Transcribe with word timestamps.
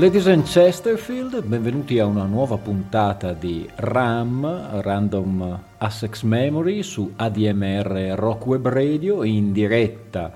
Ladies 0.00 0.28
and 0.28 0.44
Chesterfield, 0.44 1.42
benvenuti 1.42 1.98
a 1.98 2.06
una 2.06 2.24
nuova 2.24 2.56
puntata 2.56 3.34
di 3.34 3.68
RAM, 3.74 4.80
Random 4.80 5.60
Assex 5.76 6.22
Memory, 6.22 6.82
su 6.82 7.12
ADMR 7.16 8.14
Rock 8.14 8.46
Web 8.46 8.68
Radio, 8.68 9.24
in 9.24 9.52
diretta 9.52 10.32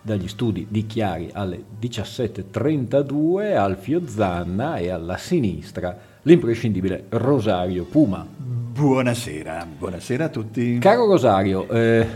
dagli 0.00 0.28
studi 0.28 0.68
di 0.70 0.86
Chiari 0.86 1.30
alle 1.32 1.60
17.32, 1.80 3.56
Alfio 3.56 4.06
Zanna 4.06 4.76
e 4.76 4.90
alla 4.90 5.16
sinistra 5.16 5.98
l'imprescindibile 6.22 7.06
Rosario 7.08 7.86
Puma. 7.86 8.24
Buonasera, 8.24 9.66
buonasera 9.78 10.26
a 10.26 10.28
tutti. 10.28 10.78
Caro 10.78 11.06
Rosario, 11.06 11.68
eh, 11.68 12.06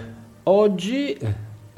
oggi 0.45 1.19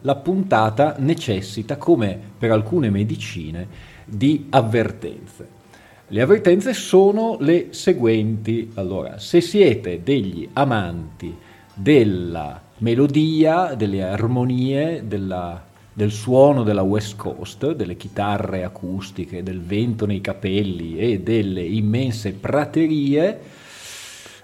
la 0.02 0.16
puntata 0.16 0.96
necessita, 0.98 1.78
come 1.78 2.20
per 2.36 2.50
alcune 2.50 2.90
medicine, 2.90 3.92
di 4.04 4.46
avvertenze. 4.50 5.62
Le 6.08 6.20
avvertenze 6.20 6.74
sono 6.74 7.36
le 7.40 7.68
seguenti. 7.70 8.70
Allora, 8.74 9.18
se 9.18 9.40
siete 9.40 10.02
degli 10.02 10.48
amanti 10.52 11.34
della 11.72 12.60
melodia, 12.78 13.74
delle 13.74 14.02
armonie, 14.02 15.04
della, 15.06 15.64
del 15.92 16.12
suono 16.12 16.62
della 16.62 16.82
West 16.82 17.16
Coast, 17.16 17.72
delle 17.72 17.96
chitarre 17.96 18.64
acustiche, 18.64 19.42
del 19.42 19.60
vento 19.60 20.06
nei 20.06 20.20
capelli 20.20 20.98
e 20.98 21.20
delle 21.20 21.62
immense 21.62 22.32
praterie, 22.32 23.40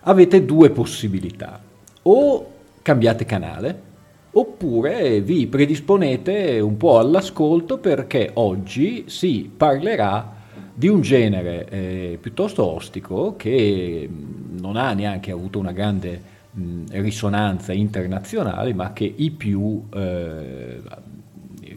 avete 0.00 0.44
due 0.44 0.70
possibilità. 0.70 1.60
O 2.02 2.50
cambiate 2.82 3.24
canale, 3.26 3.88
oppure 4.32 5.20
vi 5.20 5.46
predisponete 5.46 6.60
un 6.60 6.76
po' 6.76 6.98
all'ascolto 6.98 7.78
perché 7.78 8.30
oggi 8.34 9.04
si 9.06 9.50
parlerà 9.54 10.38
di 10.72 10.88
un 10.88 11.00
genere 11.00 11.68
eh, 11.68 12.18
piuttosto 12.20 12.64
ostico 12.64 13.34
che 13.36 14.08
mm, 14.10 14.58
non 14.60 14.76
ha 14.76 14.92
neanche 14.92 15.30
avuto 15.30 15.58
una 15.58 15.72
grande 15.72 16.22
mh, 16.52 16.62
mm, 16.62 16.84
risonanza 16.90 17.72
internazionale, 17.72 18.72
ma 18.72 18.92
che 18.92 19.12
i 19.14 19.30
più, 19.30 19.82
eh, 19.92 20.80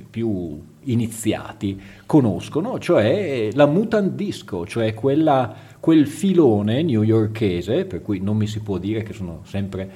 più, 0.10 0.72
iniziati 0.86 1.82
conoscono, 2.06 2.78
cioè 2.78 3.50
la 3.54 3.66
mutant 3.66 4.12
disco, 4.14 4.66
cioè 4.66 4.94
quella, 4.94 5.54
quel 5.80 6.08
filone 6.08 6.84
newyorkese, 6.84 7.86
per 7.86 8.02
cui 8.02 8.20
non 8.20 8.36
mi 8.36 8.48
si 8.48 8.60
può 8.60 8.78
dire 8.78 9.02
che 9.04 9.14
sono 9.14 9.42
sempre 9.44 9.90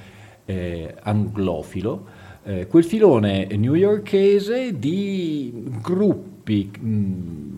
eh, 0.45 0.95
anglofilo, 1.01 2.05
eh, 2.47 2.65
quel 2.67 2.85
filone 2.85 3.45
newyorkese 3.45 4.79
di 4.79 5.65
gruppi 5.81 6.71
mh, 6.79 6.87
mm, 6.87 7.57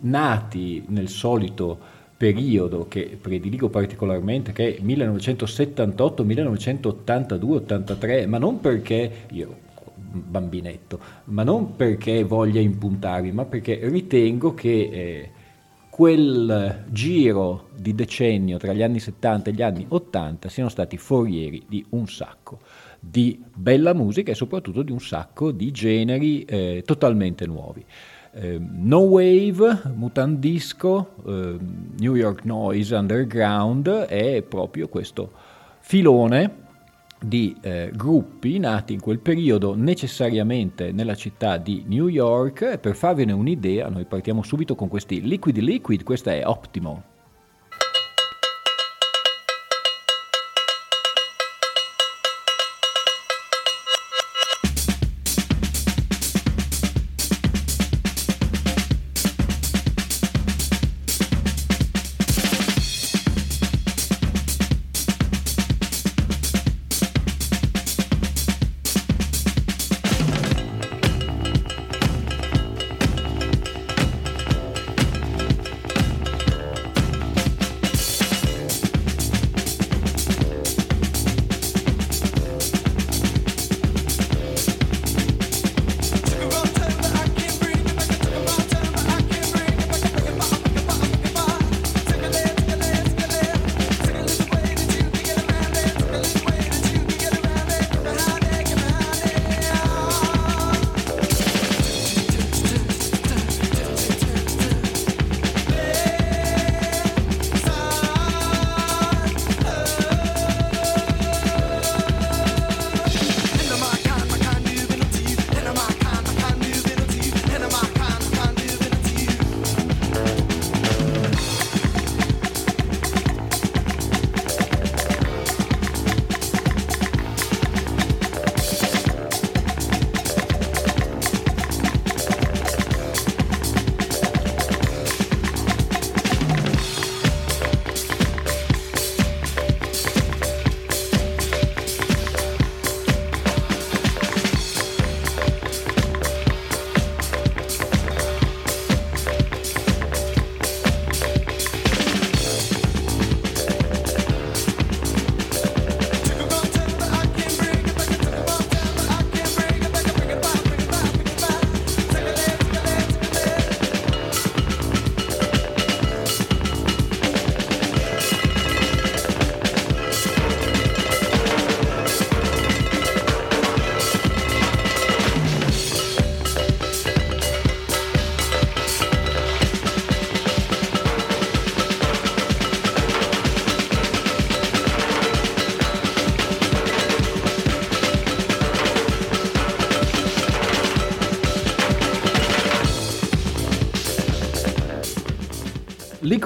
nati 0.00 0.82
nel 0.88 1.08
solito 1.08 1.78
periodo 2.16 2.88
che 2.88 3.16
prediligo 3.20 3.68
particolarmente, 3.68 4.50
che 4.50 4.76
è 4.76 4.80
1978, 4.80 6.24
1982, 6.24 7.56
83, 7.58 8.26
ma 8.26 8.38
non 8.38 8.58
perché 8.58 9.26
io 9.30 9.66
bambinetto, 9.94 10.98
ma 11.26 11.44
non 11.44 11.76
perché 11.76 12.24
voglia 12.24 12.60
impuntarmi, 12.60 13.30
ma 13.30 13.44
perché 13.44 13.78
ritengo 13.84 14.52
che 14.52 14.90
eh, 14.92 15.30
quel 15.90 16.84
giro 16.90 17.68
di 17.76 17.94
decennio 17.94 18.56
tra 18.56 18.72
gli 18.72 18.82
anni 18.82 18.98
70 18.98 19.50
e 19.50 19.52
gli 19.52 19.62
anni 19.62 19.84
80 19.88 20.48
siano 20.48 20.68
stati 20.68 20.96
forieri 20.96 21.64
di 21.68 21.84
un 21.90 22.08
sacco 22.08 22.58
di 23.10 23.42
bella 23.54 23.94
musica 23.94 24.32
e 24.32 24.34
soprattutto 24.34 24.82
di 24.82 24.92
un 24.92 25.00
sacco 25.00 25.50
di 25.50 25.70
generi 25.70 26.44
eh, 26.44 26.82
totalmente 26.84 27.46
nuovi. 27.46 27.84
Eh, 28.32 28.58
no 28.60 28.98
Wave, 28.98 29.82
Mutant 29.94 30.38
Disco, 30.38 31.14
eh, 31.26 31.56
New 31.98 32.14
York 32.14 32.44
Noise 32.44 32.94
Underground 32.94 33.88
è 33.88 34.42
proprio 34.42 34.88
questo 34.88 35.32
filone 35.80 36.66
di 37.20 37.56
eh, 37.62 37.90
gruppi 37.92 38.58
nati 38.58 38.92
in 38.92 39.00
quel 39.00 39.18
periodo 39.18 39.74
necessariamente 39.74 40.92
nella 40.92 41.16
città 41.16 41.56
di 41.56 41.82
New 41.86 42.06
York 42.06 42.78
per 42.78 42.94
farvene 42.94 43.32
un'idea 43.32 43.88
noi 43.88 44.04
partiamo 44.04 44.44
subito 44.44 44.76
con 44.76 44.88
questi 44.88 45.20
Liquid 45.22 45.56
Liquid, 45.56 46.04
questa 46.04 46.32
è 46.32 46.46
Optimo. 46.46 47.07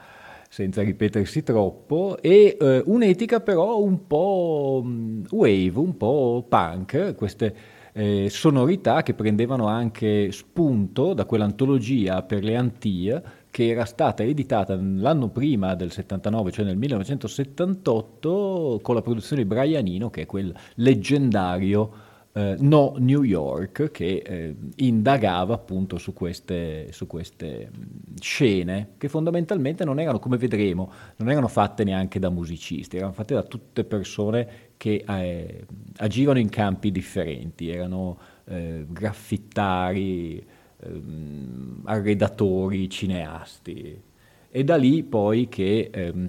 senza, 0.47 0.83
ripetersi 0.83 1.41
troppo, 1.41 2.19
e 2.21 2.55
eh, 2.61 2.83
un'etica 2.85 3.39
però 3.39 3.79
un 3.81 4.05
po' 4.05 4.83
mm, 4.85 5.23
wave, 5.31 5.79
un 5.79 5.97
po' 5.97 6.45
punk, 6.47 7.15
queste 7.15 7.55
eh, 7.93 8.29
sonorità 8.29 9.01
che 9.01 9.15
prendevano 9.15 9.65
anche 9.65 10.31
spunto 10.31 11.15
da 11.15 11.25
quell'antologia 11.25 12.21
per 12.21 12.43
le 12.43 12.55
Antille 12.55 13.23
che 13.51 13.69
era 13.69 13.85
stata 13.85 14.23
editata 14.23 14.75
l'anno 14.75 15.29
prima 15.29 15.75
del 15.75 15.91
79, 15.91 16.51
cioè 16.51 16.65
nel 16.65 16.77
1978, 16.77 18.79
con 18.81 18.95
la 18.95 19.01
produzione 19.01 19.43
di 19.43 19.47
Brian 19.47 19.87
Eno, 19.87 20.09
che 20.09 20.21
è 20.21 20.25
quel 20.25 20.53
leggendario 20.75 22.07
eh, 22.33 22.55
No 22.59 22.93
New 22.97 23.23
York, 23.23 23.91
che 23.91 24.21
eh, 24.23 24.55
indagava 24.77 25.55
appunto 25.55 25.97
su 25.97 26.13
queste, 26.13 26.87
su 26.91 27.07
queste, 27.07 27.71
scene, 28.19 28.89
che 28.97 29.09
fondamentalmente 29.09 29.83
non 29.83 29.99
erano, 29.99 30.19
come 30.19 30.37
vedremo, 30.37 30.91
non 31.17 31.31
erano 31.31 31.47
fatte 31.47 31.83
neanche 31.83 32.19
da 32.19 32.29
musicisti, 32.29 32.97
erano 32.97 33.13
fatte 33.13 33.33
da 33.33 33.43
tutte 33.43 33.83
persone 33.83 34.67
che 34.77 35.03
eh, 35.07 35.65
agivano 35.97 36.39
in 36.39 36.49
campi 36.49 36.91
differenti, 36.91 37.69
erano 37.69 38.17
eh, 38.45 38.85
graffittari, 38.87 40.45
ehm, 40.83 41.81
arredatori, 41.85 42.89
cineasti. 42.89 44.01
E 44.49 44.63
da 44.63 44.75
lì 44.75 45.03
poi 45.03 45.47
che 45.47 45.89
ehm, 45.91 46.27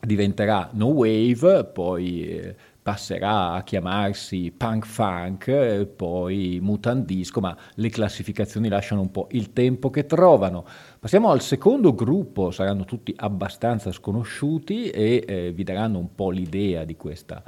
diventerà 0.00 0.70
No 0.72 0.86
Wave, 0.86 1.64
poi 1.64 2.22
eh, 2.22 2.56
passerà 2.88 3.52
a 3.52 3.62
chiamarsi 3.62 4.50
Punk 4.56 4.86
Funk, 4.86 5.48
eh, 5.48 5.84
poi 5.84 6.58
Mutant 6.62 7.04
Disco, 7.04 7.40
ma 7.40 7.54
le 7.74 7.90
classificazioni 7.90 8.68
lasciano 8.68 9.02
un 9.02 9.10
po' 9.10 9.26
il 9.32 9.52
tempo 9.52 9.90
che 9.90 10.06
trovano. 10.06 10.64
Passiamo 10.98 11.28
al 11.28 11.42
secondo 11.42 11.94
gruppo, 11.94 12.50
saranno 12.50 12.86
tutti 12.86 13.12
abbastanza 13.14 13.92
sconosciuti 13.92 14.88
e 14.88 15.22
eh, 15.26 15.52
vi 15.52 15.64
daranno 15.64 15.98
un 15.98 16.14
po' 16.14 16.30
l'idea 16.30 16.84
di 16.84 16.96
questa, 16.96 17.42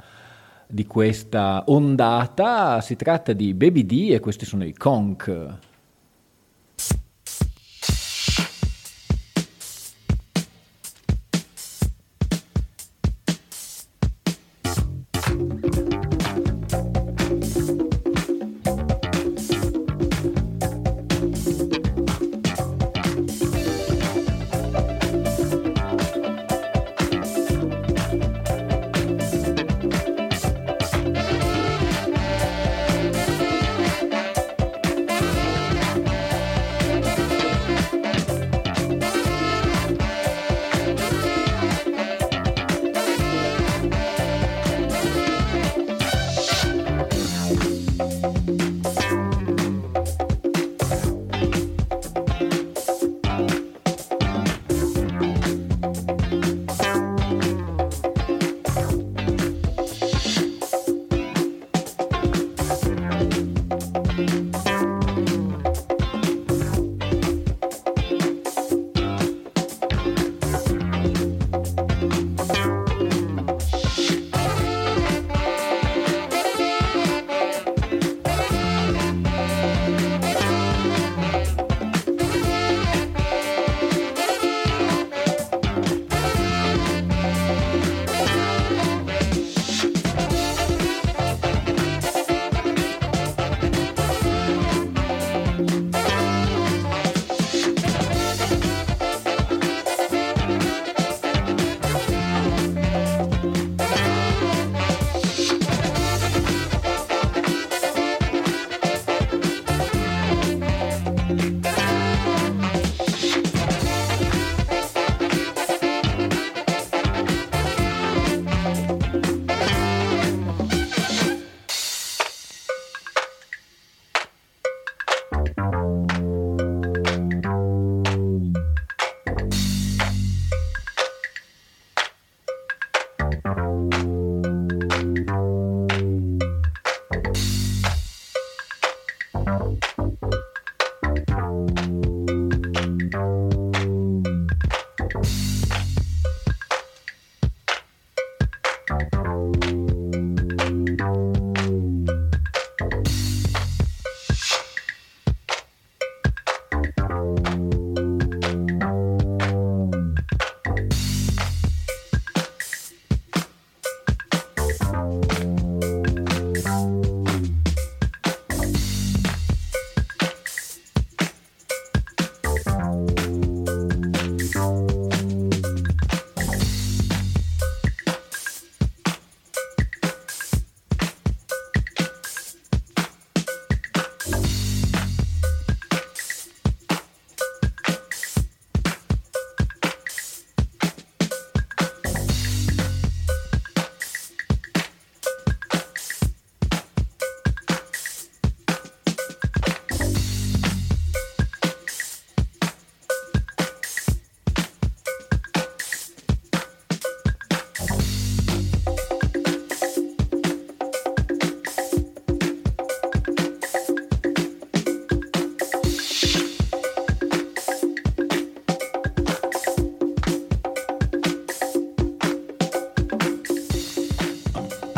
di 0.67 0.85
questa 0.85 1.63
ondata. 1.65 2.79
Si 2.81 2.95
tratta 2.95 3.33
di 3.33 3.55
Baby 3.55 3.85
D 3.85 4.09
e 4.11 4.19
questi 4.19 4.45
sono 4.45 4.63
i 4.63 4.73
Conk. 4.73 5.57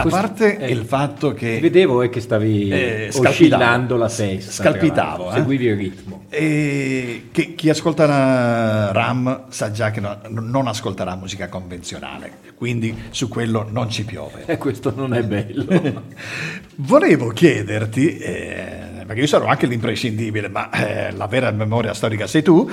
A 0.08 0.22
parte 0.22 0.58
eh, 0.58 0.72
il 0.72 0.86
fatto 0.86 1.34
che... 1.34 1.60
Vedevo 1.60 2.02
è 2.02 2.10
che 2.10 2.20
stavi 2.20 2.70
eh, 2.70 3.12
oscillando 3.14 3.96
la 3.96 4.10
testa. 4.10 4.52
Scalpitavo. 4.52 5.32
Eh? 5.32 5.34
Seguivi 5.36 5.66
il 5.66 5.76
ritmo. 5.76 6.26
E 6.30 7.28
che 7.32 7.56
chi 7.56 7.70
ascolterà 7.70 8.92
RAM 8.92 9.46
sa 9.50 9.72
già 9.72 9.92
che 9.92 10.00
no, 10.00 10.18
non 10.30 10.68
ascolterà 10.68 11.16
musica 11.16 11.48
convenzionale, 11.48 12.32
quindi 12.56 12.96
su 13.12 13.28
quello 13.28 13.68
non 13.70 13.90
ci 13.90 14.04
piove. 14.04 14.44
E 14.46 14.58
questo 14.58 14.94
non 14.96 15.14
è 15.14 15.24
bello. 15.24 15.66
Volevo 16.76 17.30
chiederti, 17.30 18.18
eh, 18.18 19.04
perché 19.06 19.22
io 19.22 19.28
sarò 19.28 19.46
anche 19.46 19.68
l'imprescindibile, 19.68 20.50
ma 20.50 20.70
eh, 20.72 21.12
la 21.12 21.28
vera 21.28 21.52
memoria 21.52 21.94
storica 21.94 22.28
sei 22.28 22.42
tu, 22.42 22.70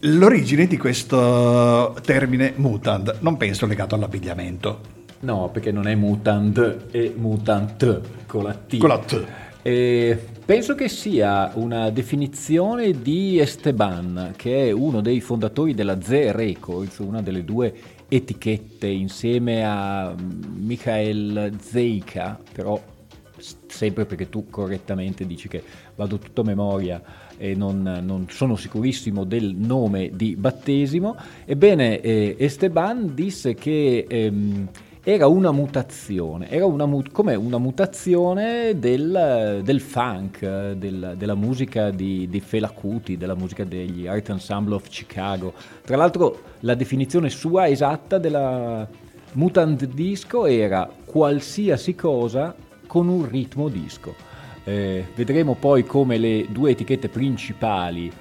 l'origine 0.00 0.66
di 0.66 0.76
questo 0.76 1.96
termine 2.04 2.52
mutant, 2.56 3.18
non 3.20 3.36
penso 3.36 3.66
legato 3.66 3.94
all'abbigliamento. 3.94 4.96
No, 5.20 5.50
perché 5.52 5.72
non 5.72 5.88
è 5.88 5.94
mutant, 5.94 6.90
è 6.90 7.12
mutant 7.16 8.00
con 8.26 8.44
la 8.44 8.54
T. 8.54 8.78
Con 8.78 8.88
la 8.88 8.98
T. 8.98 9.26
E 9.62 10.16
penso 10.44 10.74
che 10.76 10.88
sia 10.88 11.50
una 11.54 11.90
definizione 11.90 12.92
di 13.02 13.38
Esteban, 13.40 14.34
che 14.36 14.68
è 14.68 14.70
uno 14.70 15.00
dei 15.00 15.20
fondatori 15.20 15.74
della 15.74 16.00
Z 16.00 16.30
Records, 16.30 16.98
una 16.98 17.20
delle 17.20 17.44
due 17.44 17.74
etichette 18.08 18.86
insieme 18.86 19.64
a 19.64 20.14
Michael 20.16 21.56
Zeika, 21.60 22.38
però 22.52 22.80
sempre 23.66 24.06
perché 24.06 24.28
tu 24.28 24.48
correttamente 24.48 25.26
dici 25.26 25.48
che 25.48 25.62
vado 25.94 26.18
tutto 26.18 26.40
a 26.40 26.44
memoria 26.44 27.02
e 27.36 27.54
non, 27.54 28.00
non 28.02 28.26
sono 28.30 28.56
sicurissimo 28.56 29.24
del 29.24 29.54
nome 29.54 30.10
di 30.14 30.36
battesimo, 30.36 31.16
ebbene 31.44 32.00
eh, 32.00 32.36
Esteban 32.38 33.14
disse 33.14 33.54
che 33.54 34.06
ehm, 34.08 34.68
era 35.10 35.26
una 35.26 35.52
mutazione, 35.52 36.50
era 36.50 36.66
una, 36.66 36.86
come 37.10 37.34
una 37.34 37.56
mutazione 37.56 38.78
del, 38.78 39.62
del 39.64 39.80
funk, 39.80 40.72
del, 40.72 41.14
della 41.16 41.34
musica 41.34 41.88
di, 41.88 42.28
di 42.28 42.40
Fela 42.40 42.68
Kuti, 42.68 43.16
della 43.16 43.34
musica 43.34 43.64
degli 43.64 44.06
Art 44.06 44.28
Ensemble 44.28 44.74
of 44.74 44.86
Chicago. 44.86 45.54
Tra 45.82 45.96
l'altro 45.96 46.40
la 46.60 46.74
definizione 46.74 47.30
sua 47.30 47.68
esatta 47.68 48.18
della 48.18 48.86
mutant 49.32 49.86
disco 49.86 50.44
era 50.44 50.86
qualsiasi 51.06 51.94
cosa 51.94 52.54
con 52.86 53.08
un 53.08 53.26
ritmo 53.26 53.70
disco. 53.70 54.14
Eh, 54.64 55.06
vedremo 55.14 55.54
poi 55.54 55.84
come 55.84 56.18
le 56.18 56.48
due 56.50 56.72
etichette 56.72 57.08
principali 57.08 58.12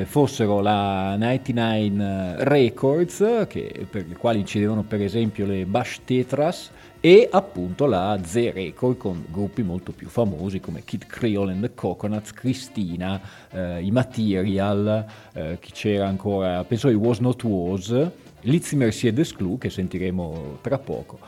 eh, 0.00 0.04
fossero 0.04 0.60
la 0.60 1.16
99 1.16 2.44
Records, 2.44 3.46
che, 3.48 3.86
per 3.88 4.06
le 4.06 4.16
quali 4.16 4.40
incidevano 4.40 4.82
per 4.82 5.02
esempio 5.02 5.46
le 5.46 5.64
Bash 5.66 6.00
Tetras, 6.04 6.70
e 7.00 7.28
appunto 7.30 7.86
la 7.86 8.18
Z 8.22 8.52
Record 8.54 8.96
con 8.96 9.24
gruppi 9.28 9.62
molto 9.62 9.90
più 9.92 10.08
famosi 10.08 10.60
come 10.60 10.84
Kid 10.84 11.06
Creole 11.06 11.52
and 11.52 11.62
the 11.62 11.74
Coconuts, 11.74 12.32
Cristina, 12.32 13.20
eh, 13.50 13.82
i 13.82 13.90
Material, 13.90 15.04
eh, 15.32 15.58
chi 15.60 15.72
c'era 15.72 16.06
ancora, 16.06 16.62
penso 16.64 16.88
i 16.88 16.94
Was 16.94 17.18
Not 17.18 17.42
Was, 17.42 18.10
Lizzy 18.42 18.76
Mercier 18.76 19.12
Desclou 19.12 19.58
che 19.58 19.70
sentiremo 19.70 20.58
tra 20.60 20.78
poco. 20.78 21.18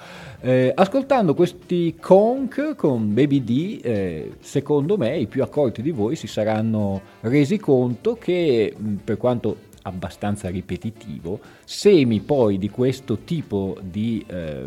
Eh, 0.41 0.73
ascoltando 0.75 1.35
questi 1.35 1.97
conch 2.01 2.75
con 2.75 3.13
Baby 3.15 3.43
D, 3.45 3.81
eh, 3.83 4.33
secondo 4.41 4.97
me 4.97 5.17
i 5.19 5.27
più 5.27 5.43
accorti 5.43 5.83
di 5.83 5.91
voi 5.91 6.17
si 6.17 6.27
saranno 6.27 7.01
resi 7.21 7.59
conto 7.59 8.15
che, 8.15 8.75
per 9.03 9.17
quanto 9.17 9.73
abbastanza 9.83 10.49
ripetitivo, 10.49 11.39
semi 11.65 12.21
poi 12.21 12.59
di 12.59 12.71
questo 12.71 13.19
tipo 13.19 13.77
di, 13.83 14.25
eh, 14.27 14.65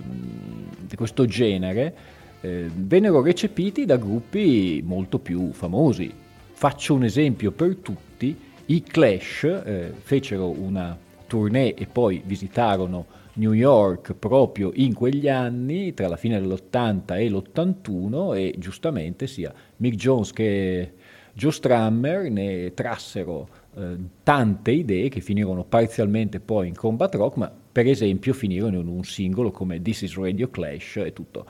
di 0.80 0.96
questo 0.96 1.26
genere 1.26 1.96
eh, 2.42 2.70
vennero 2.74 3.22
recepiti 3.22 3.86
da 3.86 3.98
gruppi 3.98 4.82
molto 4.86 5.20
più 5.20 5.52
famosi. 5.52 6.12
Faccio 6.52 6.94
un 6.94 7.04
esempio 7.04 7.52
per 7.52 7.76
tutti, 7.78 8.36
i 8.66 8.84
Clash 8.84 9.44
eh, 9.44 9.94
fecero 10.02 10.50
una 10.50 10.98
tournée 11.28 11.74
e 11.76 11.86
poi 11.86 12.22
visitarono 12.26 13.06
New 13.34 13.54
York 13.54 14.14
proprio 14.14 14.72
in 14.74 14.94
quegli 14.94 15.28
anni, 15.28 15.94
tra 15.94 16.08
la 16.08 16.18
fine 16.18 16.40
dell'80 16.40 17.18
e 17.18 17.30
l'81, 17.30 18.36
e 18.36 18.56
giustamente 18.58 19.28
sia 19.28 19.54
Mick 19.78 19.96
Jones 19.96 20.32
che 20.34 20.94
Joe 21.34 21.52
Strummer 21.52 22.32
ne 22.32 22.74
trassero 22.74 23.48
eh, 23.76 23.96
tante 24.24 24.72
idee 24.72 25.10
che 25.10 25.22
finirono 25.22 25.64
parzialmente 25.64 26.40
poi 26.40 26.68
in 26.68 26.76
combat 26.76 27.14
rock, 27.14 27.38
ma 27.38 27.52
per 27.72 27.86
esempio 27.86 28.34
finirono 28.34 28.80
in 28.80 28.88
un 28.88 29.04
singolo 29.04 29.52
come 29.52 29.82
This 29.82 30.02
is 30.02 30.18
Radio 30.18 30.50
Clash 30.50 30.98
e 30.98 31.14
tutto. 31.14 31.46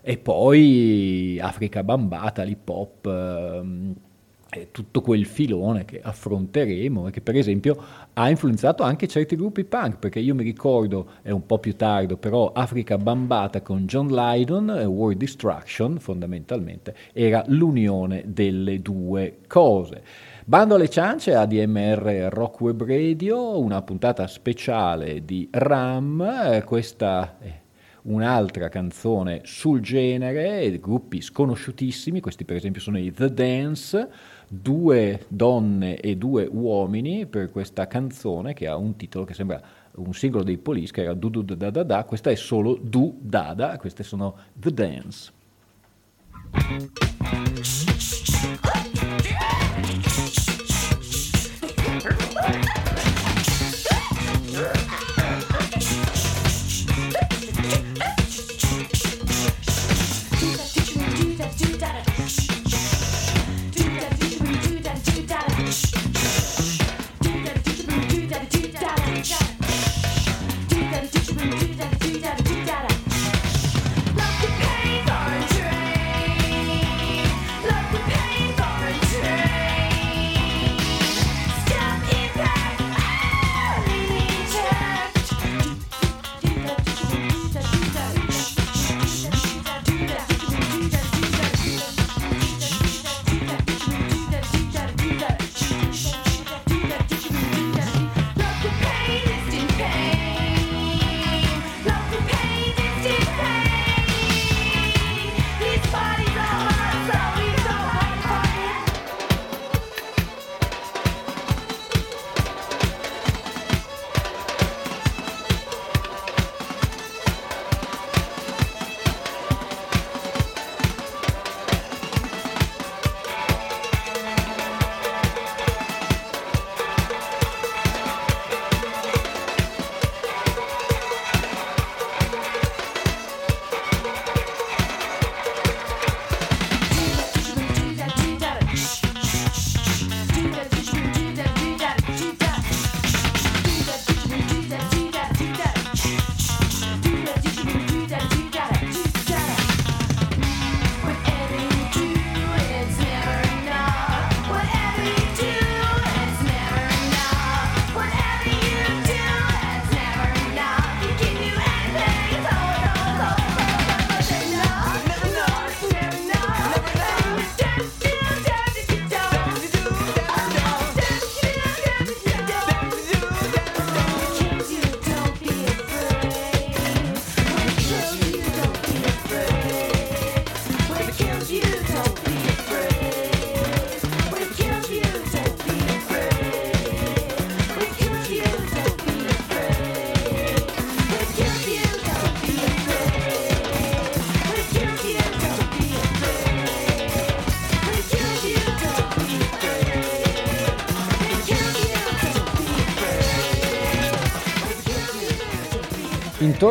E 0.00 0.16
poi 0.16 1.38
Africa 1.38 1.82
Bambata, 1.82 2.44
l'hip 2.44 2.68
hop. 2.68 3.06
Ehm, 3.06 3.94
tutto 4.70 5.00
quel 5.00 5.24
filone 5.24 5.84
che 5.84 6.00
affronteremo 6.02 7.08
e 7.08 7.10
che 7.10 7.20
per 7.20 7.36
esempio 7.36 7.76
ha 8.12 8.28
influenzato 8.28 8.82
anche 8.82 9.06
certi 9.06 9.36
gruppi 9.36 9.64
punk, 9.64 9.98
perché 9.98 10.20
io 10.20 10.34
mi 10.34 10.42
ricordo, 10.42 11.06
è 11.22 11.30
un 11.30 11.46
po' 11.46 11.58
più 11.58 11.76
tardi, 11.76 12.16
però 12.16 12.52
Africa 12.52 12.98
Bambata 12.98 13.62
con 13.62 13.86
John 13.86 14.08
Lydon 14.08 14.70
e 14.70 14.84
World 14.84 15.18
Destruction 15.18 15.98
fondamentalmente 15.98 16.94
era 17.12 17.44
l'unione 17.46 18.24
delle 18.26 18.80
due 18.80 19.38
cose. 19.46 20.02
Bando 20.44 20.76
alle 20.76 20.88
ciance 20.88 21.34
ADMR 21.34 22.28
Rock 22.30 22.60
Web 22.60 22.84
Radio, 22.84 23.58
una 23.58 23.82
puntata 23.82 24.26
speciale 24.28 25.24
di 25.24 25.48
RAM, 25.50 26.62
questa 26.64 27.36
è 27.40 27.64
un'altra 28.02 28.68
canzone 28.68 29.40
sul 29.44 29.80
genere, 29.80 30.78
gruppi 30.78 31.20
sconosciutissimi, 31.20 32.20
questi 32.20 32.44
per 32.44 32.56
esempio 32.56 32.80
sono 32.80 32.98
i 32.98 33.12
The 33.12 33.32
Dance, 33.32 34.08
due 34.48 35.24
donne 35.28 35.98
e 36.00 36.16
due 36.16 36.48
uomini 36.50 37.26
per 37.26 37.50
questa 37.50 37.86
canzone 37.86 38.54
che 38.54 38.66
ha 38.66 38.76
un 38.76 38.96
titolo 38.96 39.24
che 39.24 39.34
sembra 39.34 39.60
un 39.96 40.12
singolo 40.12 40.44
dei 40.44 40.58
Police 40.58 40.92
che 40.92 41.02
era 41.02 41.14
Du 41.14 41.28
Du 41.28 41.42
Da 41.42 41.70
Da 41.70 41.82
Da, 41.82 42.04
questa 42.04 42.30
è 42.30 42.34
solo 42.34 42.78
Du 42.80 43.18
Dada, 43.20 43.76
queste 43.78 44.02
sono 44.02 44.36
The 44.52 44.72
Dance. 44.72 45.32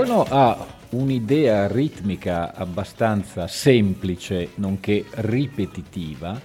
Intorno 0.05 0.35
a 0.37 0.67
un'idea 0.89 1.67
ritmica 1.67 2.53
abbastanza 2.53 3.47
semplice, 3.47 4.49
nonché 4.57 5.03
ripetitiva, 5.15 6.39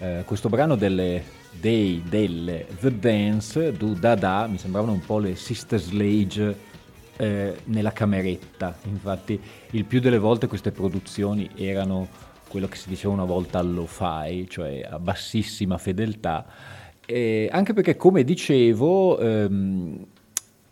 eh, 0.00 0.22
questo 0.26 0.50
brano 0.50 0.76
delle 0.76 1.24
dei, 1.50 2.02
delle 2.06 2.66
The 2.78 2.98
Dance, 2.98 3.72
Du 3.72 3.94
Da 3.94 4.14
Da, 4.16 4.46
mi 4.48 4.58
sembravano 4.58 4.92
un 4.92 5.00
po' 5.00 5.18
le 5.18 5.34
Sister 5.34 5.80
Slage 5.80 6.54
eh, 7.16 7.56
nella 7.64 7.92
cameretta, 7.92 8.76
infatti 8.82 9.40
il 9.70 9.86
più 9.86 10.00
delle 10.00 10.18
volte 10.18 10.46
queste 10.46 10.70
produzioni 10.70 11.48
erano 11.56 12.06
quello 12.48 12.68
che 12.68 12.76
si 12.76 12.90
diceva 12.90 13.14
una 13.14 13.24
volta 13.24 13.60
allo-fi, 13.60 14.46
cioè 14.46 14.86
a 14.86 14.98
bassissima 14.98 15.78
fedeltà, 15.78 16.44
eh, 17.06 17.48
anche 17.50 17.72
perché 17.72 17.96
come 17.96 18.24
dicevo 18.24 19.18
ehm, 19.18 20.06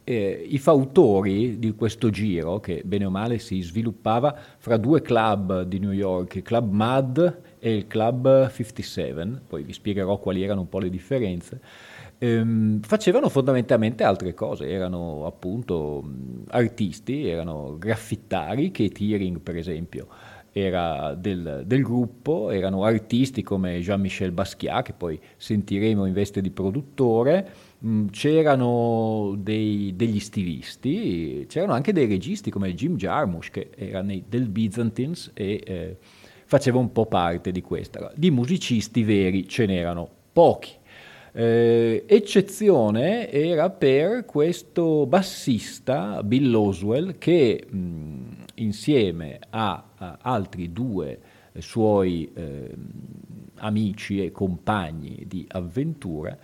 eh, 0.08 0.46
i 0.48 0.56
fautori 0.56 1.58
di 1.58 1.74
questo 1.74 2.08
giro, 2.08 2.60
che 2.60 2.80
bene 2.82 3.04
o 3.04 3.10
male 3.10 3.38
si 3.38 3.60
sviluppava 3.60 4.34
fra 4.56 4.78
due 4.78 5.02
club 5.02 5.64
di 5.64 5.78
New 5.78 5.90
York, 5.90 6.36
il 6.36 6.42
Club 6.42 6.72
Mad 6.72 7.40
e 7.58 7.74
il 7.74 7.86
Club 7.86 8.50
57, 8.50 9.42
poi 9.46 9.64
vi 9.64 9.74
spiegherò 9.74 10.16
quali 10.18 10.42
erano 10.42 10.62
un 10.62 10.68
po' 10.70 10.78
le 10.78 10.88
differenze, 10.88 11.60
ehm, 12.16 12.80
facevano 12.80 13.28
fondamentalmente 13.28 14.02
altre 14.02 14.32
cose, 14.32 14.70
erano 14.70 15.26
appunto 15.26 16.02
artisti, 16.48 17.28
erano 17.28 17.76
graffittari, 17.78 18.70
che 18.70 18.88
Tearing 18.88 19.40
per 19.40 19.58
esempio 19.58 20.06
era 20.52 21.14
del, 21.14 21.64
del, 21.66 21.82
gruppo, 21.82 22.50
erano 22.50 22.84
artisti 22.84 23.42
come 23.42 23.80
Jean-Michel 23.80 24.32
Basquiat, 24.32 24.86
che 24.86 24.92
poi 24.94 25.20
sentiremo 25.36 26.06
in 26.06 26.14
veste 26.14 26.40
di 26.40 26.50
produttore, 26.50 27.46
c'erano 28.10 29.34
dei, 29.38 29.94
degli 29.94 30.20
stilisti, 30.20 31.46
c'erano 31.48 31.72
anche 31.72 31.92
dei 31.92 32.06
registi 32.06 32.50
come 32.50 32.74
Jim 32.74 32.96
Jarmusch, 32.96 33.50
che 33.50 33.70
era 33.76 34.02
nei, 34.02 34.24
del 34.28 34.48
Byzantines 34.48 35.30
e... 35.34 35.62
Eh, 35.64 35.96
faceva 36.48 36.78
un 36.78 36.90
po' 36.92 37.04
parte 37.04 37.52
di 37.52 37.60
questa. 37.60 38.10
Di 38.16 38.30
musicisti 38.30 39.02
veri 39.02 39.46
ce 39.46 39.66
n'erano 39.66 40.08
pochi. 40.32 40.72
Eh, 41.30 42.04
eccezione 42.06 43.30
era 43.30 43.68
per 43.68 44.24
questo 44.24 45.04
bassista 45.04 46.22
Bill 46.22 46.52
Oswell 46.54 47.18
che 47.18 47.66
mh, 47.68 48.44
insieme 48.54 49.38
a, 49.50 49.84
a, 49.94 50.18
altri 50.22 50.72
due 50.72 51.20
suoi 51.58 52.30
eh, 52.34 52.74
amici 53.56 54.24
e 54.24 54.32
compagni 54.32 55.24
di 55.26 55.44
avventura 55.48 56.36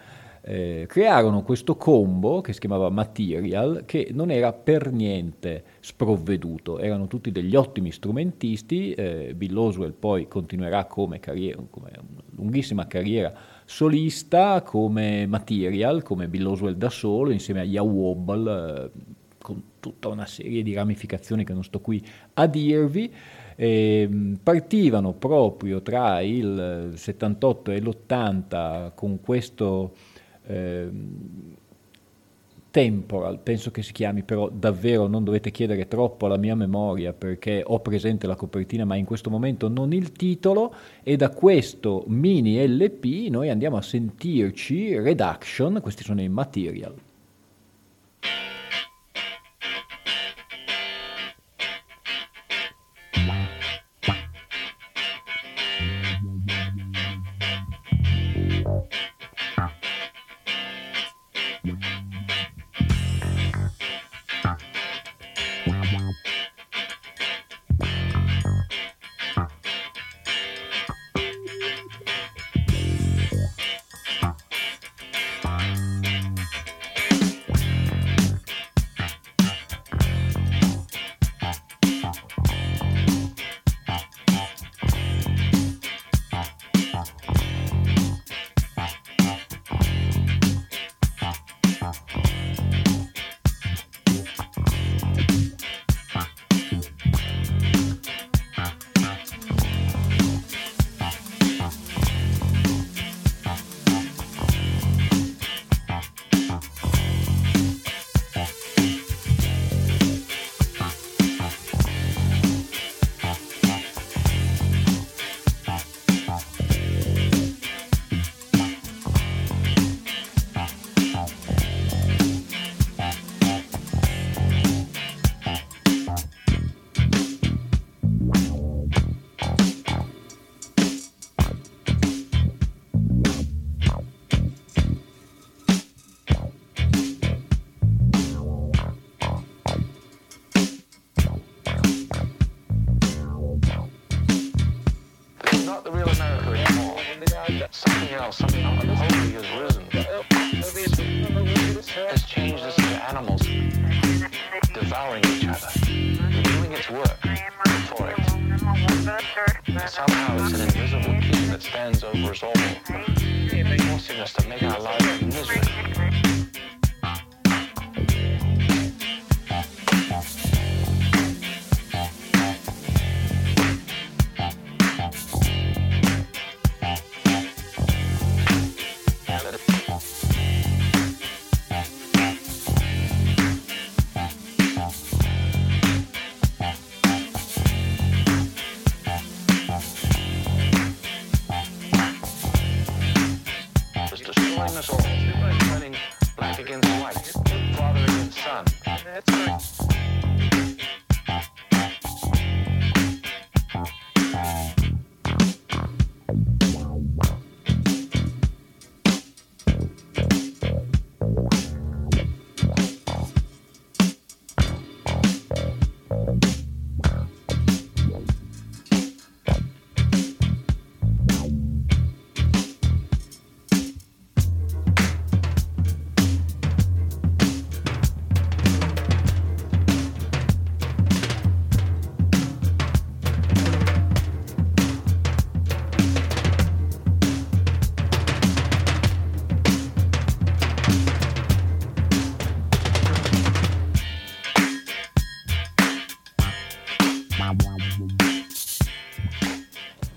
eh, 0.47 0.85
crearono 0.87 1.43
questo 1.43 1.77
combo 1.77 2.43
che 2.43 2.53
si 2.53 2.61
chiamava 2.61 2.91
Material, 2.91 3.85
che 3.87 4.11
non 4.13 4.31
era 4.31 4.53
per 4.53 4.93
niente 4.93 5.65
sprovveduto, 5.81 6.79
erano 6.79 7.07
tutti 7.07 7.33
degli 7.33 7.57
ottimi 7.57 7.91
strumentisti, 7.91 8.93
eh, 8.93 9.35
Bill 9.35 9.57
Oswell 9.57 9.95
poi 9.99 10.29
continuerà 10.29 10.85
come, 10.85 11.19
carriera, 11.19 11.63
come 11.71 11.91
lunghissima 12.37 12.87
carriera 12.87 13.33
solista, 13.65 14.61
come 14.61 15.27
Material, 15.27 16.03
come 16.03 16.29
Bill 16.29 16.47
Oswell 16.47 16.75
da 16.75 16.91
solo, 16.91 17.31
insieme 17.31 17.61
a 17.61 17.65
Ya 17.65 17.83
Wobble, 17.83 18.85
eh, 18.85 18.91
con 19.39 19.63
tutta 19.81 20.09
una 20.09 20.27
serie 20.27 20.63
di 20.63 20.75
ramificazioni 20.75 21.45
che 21.45 21.55
non 21.55 21.65
sto 21.65 21.81
qui 21.81 22.05
a 22.35 22.47
dirvi. 22.47 23.13
Eh, 23.57 24.37
partivano 24.43 25.13
proprio 25.13 25.81
tra 25.81 26.21
il 26.21 26.93
78 26.97 27.71
e 27.71 27.81
l'80 27.81 28.93
con 28.95 29.21
questo 29.21 29.93
eh, 30.47 30.89
temporal, 32.75 33.39
penso 33.39 33.71
che 33.71 33.83
si 33.83 33.93
chiami, 33.93 34.25
però 34.25 34.49
davvero 34.49 35.07
non 35.07 35.23
dovete 35.23 35.53
chiedere 35.53 35.87
troppo 35.87 36.27
alla 36.27 36.37
mia 36.37 36.57
memoria 36.57 37.13
perché 37.13 37.63
ho 37.65 37.79
presente 37.79 38.27
la 38.27 38.35
copertina 38.35 38.85
ma 38.85 38.97
in 38.97 39.05
questo 39.05 39.31
momento 39.31 39.69
non 39.69 39.93
il 39.93 40.11
titolo 40.11 40.75
e 41.05 41.15
da 41.15 41.29
questo 41.29 42.03
mini 42.09 42.67
LP 42.67 43.31
noi 43.31 43.49
andiamo 43.49 43.77
a 43.77 43.83
sentirci 43.83 44.99
Reduction, 44.99 45.79
questi 45.81 46.03
sono 46.03 46.21
i 46.21 46.29
material. 46.29 46.95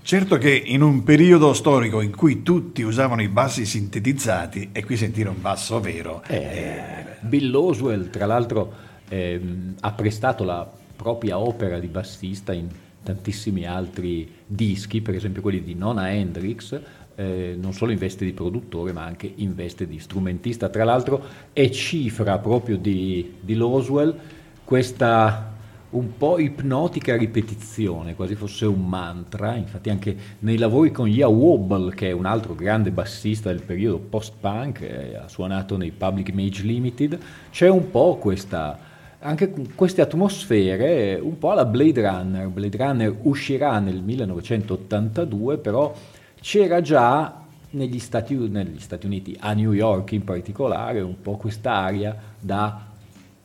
Certo 0.08 0.38
che 0.38 0.50
in 0.64 0.80
un 0.80 1.02
periodo 1.02 1.52
storico 1.52 2.00
in 2.00 2.16
cui 2.16 2.42
tutti 2.42 2.80
usavano 2.80 3.20
i 3.20 3.28
bassi 3.28 3.66
sintetizzati, 3.66 4.70
e 4.72 4.82
qui 4.82 4.96
sentire 4.96 5.28
un 5.28 5.38
basso 5.38 5.80
vero. 5.80 6.22
Eh, 6.26 6.36
eh. 6.36 7.04
Bill 7.20 7.54
Oswell, 7.54 8.08
tra 8.08 8.24
l'altro, 8.24 8.72
ehm, 9.06 9.74
ha 9.80 9.92
prestato 9.92 10.44
la 10.44 10.66
propria 10.96 11.38
opera 11.38 11.78
di 11.78 11.88
bassista 11.88 12.54
in 12.54 12.68
tantissimi 13.02 13.66
altri 13.66 14.32
dischi, 14.46 15.02
per 15.02 15.14
esempio 15.14 15.42
quelli 15.42 15.62
di 15.62 15.74
Nona 15.74 16.10
Hendrix, 16.10 16.80
eh, 17.14 17.54
non 17.60 17.74
solo 17.74 17.92
in 17.92 17.98
veste 17.98 18.24
di 18.24 18.32
produttore 18.32 18.92
ma 18.92 19.04
anche 19.04 19.30
in 19.34 19.54
veste 19.54 19.86
di 19.86 19.98
strumentista. 19.98 20.70
Tra 20.70 20.84
l'altro 20.84 21.22
è 21.52 21.68
cifra 21.68 22.38
proprio 22.38 22.78
di, 22.78 23.34
di 23.40 23.54
Loswell 23.54 24.18
questa 24.64 25.57
un 25.90 26.18
po' 26.18 26.38
ipnotica 26.38 27.16
ripetizione, 27.16 28.14
quasi 28.14 28.34
fosse 28.34 28.66
un 28.66 28.86
mantra, 28.86 29.54
infatti 29.54 29.88
anche 29.88 30.14
nei 30.40 30.58
lavori 30.58 30.90
con 30.90 31.08
Ya 31.08 31.28
Wobble, 31.28 31.94
che 31.94 32.08
è 32.08 32.12
un 32.12 32.26
altro 32.26 32.54
grande 32.54 32.90
bassista 32.90 33.50
del 33.50 33.62
periodo 33.62 33.98
post-punk, 33.98 34.82
eh, 34.82 35.16
ha 35.16 35.28
suonato 35.28 35.78
nei 35.78 35.90
Public 35.90 36.28
Image 36.28 36.62
Limited, 36.62 37.18
c'è 37.50 37.68
un 37.68 37.90
po' 37.90 38.16
questa, 38.16 38.78
anche 39.20 39.50
queste 39.74 40.02
atmosfere, 40.02 41.18
un 41.22 41.38
po' 41.38 41.52
alla 41.52 41.64
Blade 41.64 42.06
Runner. 42.06 42.48
Blade 42.48 42.76
Runner 42.76 43.16
uscirà 43.22 43.78
nel 43.78 44.02
1982, 44.02 45.56
però 45.56 45.94
c'era 46.40 46.82
già 46.82 47.46
negli 47.70 47.98
Stati, 47.98 48.36
negli 48.36 48.78
Stati 48.78 49.06
Uniti, 49.06 49.34
a 49.40 49.54
New 49.54 49.72
York 49.72 50.12
in 50.12 50.24
particolare, 50.24 51.00
un 51.00 51.18
po' 51.22 51.36
quest'aria 51.36 52.14
da 52.38 52.84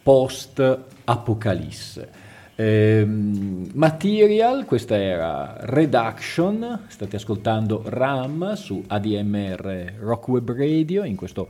post-apocalisse. 0.03 2.22
Eh, 2.55 3.03
material, 3.05 4.65
questa 4.65 4.95
era 4.95 5.57
Reduction, 5.61 6.85
state 6.87 7.15
ascoltando 7.15 7.81
RAM 7.85 8.53
su 8.53 8.83
ADMR 8.85 9.95
Rock 9.99 10.27
Web 10.27 10.51
Radio 10.51 11.03
in 11.03 11.15
questo 11.15 11.47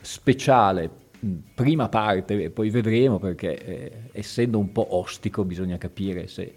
speciale 0.00 0.90
prima 1.54 1.88
parte, 1.88 2.50
poi 2.50 2.68
vedremo 2.70 3.18
perché 3.18 3.56
eh, 3.64 3.92
essendo 4.12 4.58
un 4.58 4.72
po' 4.72 4.96
ostico 4.96 5.44
bisogna 5.44 5.78
capire 5.78 6.26
se 6.26 6.52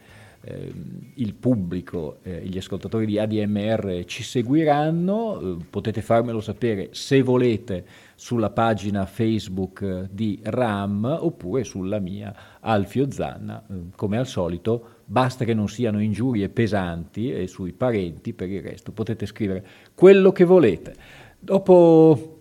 il 1.15 1.33
pubblico, 1.33 2.19
eh, 2.21 2.41
gli 2.45 2.57
ascoltatori 2.57 3.05
di 3.05 3.17
ADMR 3.17 4.03
ci 4.05 4.23
seguiranno, 4.23 5.39
eh, 5.39 5.65
potete 5.69 6.01
farmelo 6.01 6.39
sapere 6.39 6.89
se 6.91 7.21
volete 7.21 7.85
sulla 8.15 8.49
pagina 8.49 9.05
Facebook 9.05 10.07
di 10.11 10.39
RAM 10.43 11.17
oppure 11.19 11.63
sulla 11.63 11.99
mia 11.99 12.35
Alfio 12.59 13.09
Zanna, 13.09 13.63
eh, 13.67 13.73
come 13.95 14.17
al 14.17 14.27
solito 14.27 14.89
basta 15.05 15.45
che 15.45 15.53
non 15.53 15.67
siano 15.67 16.01
ingiurie 16.01 16.49
pesanti 16.49 17.31
e 17.31 17.47
sui 17.47 17.73
parenti, 17.73 18.33
per 18.33 18.49
il 18.49 18.61
resto 18.61 18.91
potete 18.91 19.25
scrivere 19.25 19.65
quello 19.93 20.31
che 20.31 20.43
volete. 20.43 20.95
Dopo 21.39 22.34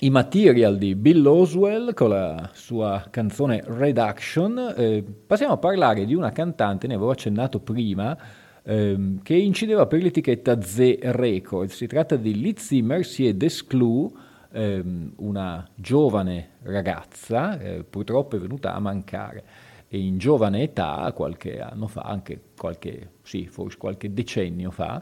i 0.00 0.10
material 0.10 0.76
di 0.76 0.96
Bill 0.96 1.24
Oswell 1.24 1.94
con 1.94 2.08
la 2.10 2.50
sua 2.52 3.06
canzone 3.10 3.62
Reduction, 3.64 4.74
eh, 4.76 5.04
passiamo 5.26 5.52
a 5.52 5.56
parlare 5.56 6.04
di 6.04 6.14
una 6.14 6.32
cantante, 6.32 6.88
ne 6.88 6.94
avevo 6.94 7.10
accennato 7.10 7.60
prima, 7.60 8.16
ehm, 8.64 9.22
che 9.22 9.34
incideva 9.34 9.86
per 9.86 10.02
l'etichetta 10.02 10.60
Z 10.60 10.98
Records. 11.00 11.76
Si 11.76 11.86
tratta 11.86 12.16
di 12.16 12.34
Lizzie 12.34 12.82
Mercier 12.82 13.34
Desclous, 13.34 14.12
ehm, 14.52 15.12
una 15.18 15.64
giovane 15.76 16.50
ragazza, 16.62 17.56
eh, 17.60 17.84
purtroppo 17.84 18.34
è 18.34 18.40
venuta 18.40 18.74
a 18.74 18.80
mancare. 18.80 19.44
In 19.90 20.18
giovane 20.18 20.62
età, 20.62 21.10
qualche 21.14 21.60
anno 21.60 21.86
fa, 21.86 22.00
anche 22.00 22.40
qualche, 22.58 23.10
sì, 23.22 23.46
forse 23.46 23.78
qualche 23.78 24.12
decennio 24.12 24.72
fa, 24.72 25.00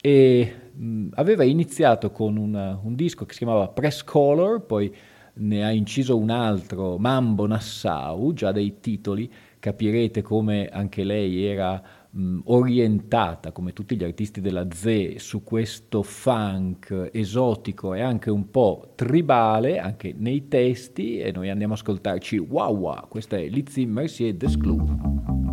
e 0.00 0.54
mh, 0.72 1.08
aveva 1.14 1.44
iniziato 1.44 2.10
con 2.10 2.36
una, 2.36 2.78
un 2.82 2.94
disco 2.94 3.24
che 3.24 3.32
si 3.32 3.38
chiamava 3.38 3.68
Press 3.68 4.02
Color, 4.02 4.64
poi 4.64 4.94
ne 5.32 5.64
ha 5.64 5.70
inciso 5.70 6.18
un 6.18 6.30
altro, 6.30 6.98
Mambo 6.98 7.46
Nassau, 7.46 8.32
già 8.32 8.52
dei 8.52 8.80
titoli 8.80 9.30
capirete 9.58 10.22
come 10.22 10.68
anche 10.68 11.04
lei 11.04 11.44
era 11.44 11.80
mh, 12.10 12.40
orientata, 12.44 13.52
come 13.52 13.72
tutti 13.72 13.96
gli 13.96 14.04
artisti 14.04 14.40
della 14.40 14.66
Z, 14.70 15.16
su 15.16 15.42
questo 15.44 16.02
funk 16.02 17.10
esotico 17.12 17.94
e 17.94 18.00
anche 18.00 18.30
un 18.30 18.50
po' 18.50 18.92
tribale, 18.94 19.78
anche 19.78 20.14
nei 20.16 20.48
testi, 20.48 21.18
e 21.18 21.30
noi 21.30 21.50
andiamo 21.50 21.74
a 21.74 21.76
ascoltarci 21.76 22.38
Wow 22.38 22.76
Wow, 22.76 23.08
questa 23.08 23.36
è 23.36 23.46
Lizzie 23.48 23.86
Mercier 23.86 24.34
Desclous. 24.34 25.49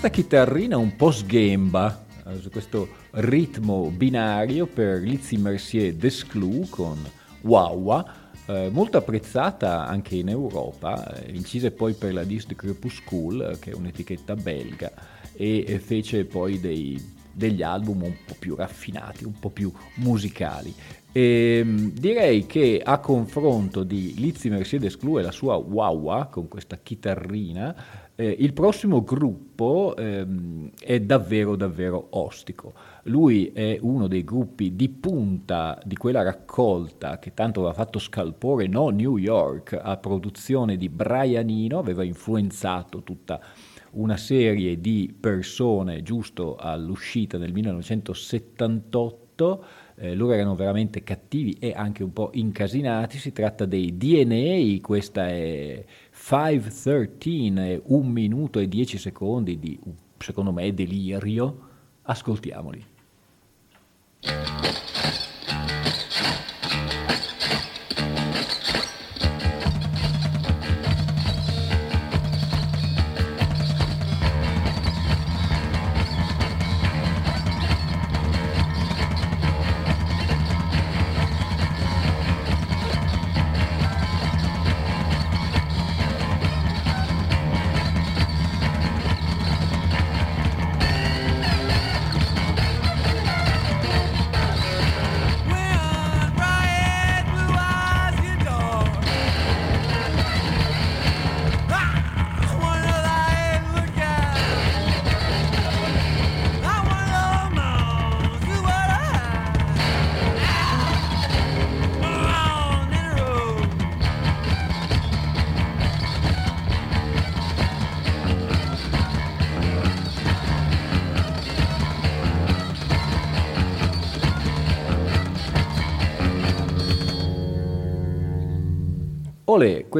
Questa 0.00 0.22
chitarrina 0.22 0.78
un 0.78 0.96
po' 0.96 1.10
sghemba, 1.10 2.06
eh, 2.26 2.48
questo 2.48 2.88
ritmo 3.10 3.90
binario 3.90 4.64
per 4.64 5.02
Lizzie 5.02 5.36
Mercier 5.36 5.92
Desclous 5.92 6.70
con 6.70 6.98
Wawa, 7.42 8.30
eh, 8.46 8.70
molto 8.72 8.96
apprezzata 8.96 9.86
anche 9.86 10.16
in 10.16 10.30
Europa, 10.30 11.16
eh, 11.16 11.32
incise 11.32 11.70
poi 11.70 11.92
per 11.92 12.14
la 12.14 12.24
Disc 12.24 12.54
Crepuscule, 12.54 13.58
che 13.58 13.72
è 13.72 13.74
un'etichetta 13.74 14.36
belga, 14.36 14.90
e, 15.34 15.66
e 15.68 15.78
fece 15.78 16.24
poi 16.24 16.58
dei, 16.58 16.98
degli 17.30 17.62
album 17.62 18.04
un 18.04 18.16
po' 18.24 18.36
più 18.38 18.54
raffinati, 18.54 19.24
un 19.24 19.38
po' 19.38 19.50
più 19.50 19.70
musicali. 19.96 20.74
E, 21.12 21.58
ehm, 21.60 21.90
direi 21.92 22.46
che 22.46 22.80
a 22.82 23.00
confronto 23.00 23.82
di 23.82 24.14
Lizzie 24.16 24.48
Mercedes 24.48 24.96
Clou 24.96 25.18
e 25.18 25.22
la 25.22 25.30
sua 25.30 25.56
Wawa 25.56 26.26
con 26.26 26.48
questa 26.48 26.78
chitarrina, 26.82 27.99
eh, 28.20 28.36
il 28.38 28.52
prossimo 28.52 29.02
gruppo 29.02 29.94
ehm, 29.96 30.72
è 30.78 31.00
davvero 31.00 31.56
davvero 31.56 32.08
ostico. 32.10 32.74
Lui 33.04 33.50
è 33.52 33.78
uno 33.80 34.08
dei 34.08 34.24
gruppi 34.24 34.76
di 34.76 34.90
punta 34.90 35.80
di 35.84 35.96
quella 35.96 36.22
raccolta 36.22 37.18
che 37.18 37.32
tanto 37.32 37.60
aveva 37.60 37.74
fatto 37.74 37.98
scalpore 37.98 38.66
no 38.66 38.90
New 38.90 39.16
York 39.16 39.78
a 39.80 39.96
produzione 39.96 40.76
di 40.76 40.90
Brianino, 40.90 41.78
aveva 41.78 42.04
influenzato 42.04 43.02
tutta 43.02 43.40
una 43.92 44.18
serie 44.18 44.78
di 44.80 45.16
persone 45.18 46.02
giusto 46.02 46.56
all'uscita 46.56 47.38
del 47.38 47.54
1978 47.54 49.28
detto, 49.40 49.64
eh, 50.02 50.14
loro 50.14 50.32
erano 50.32 50.54
veramente 50.54 51.02
cattivi 51.02 51.58
e 51.60 51.74
anche 51.76 52.02
un 52.02 52.12
po' 52.14 52.30
incasinati, 52.32 53.18
si 53.18 53.32
tratta 53.32 53.66
dei 53.66 53.98
DNA, 53.98 54.80
questa 54.80 55.28
è 55.28 55.84
513, 56.10 57.82
un 57.84 58.08
minuto 58.08 58.58
e 58.60 58.66
10 58.66 58.96
secondi 58.96 59.58
di, 59.58 59.78
secondo 60.16 60.52
me, 60.52 60.72
delirio, 60.72 61.68
ascoltiamoli. 62.02 62.84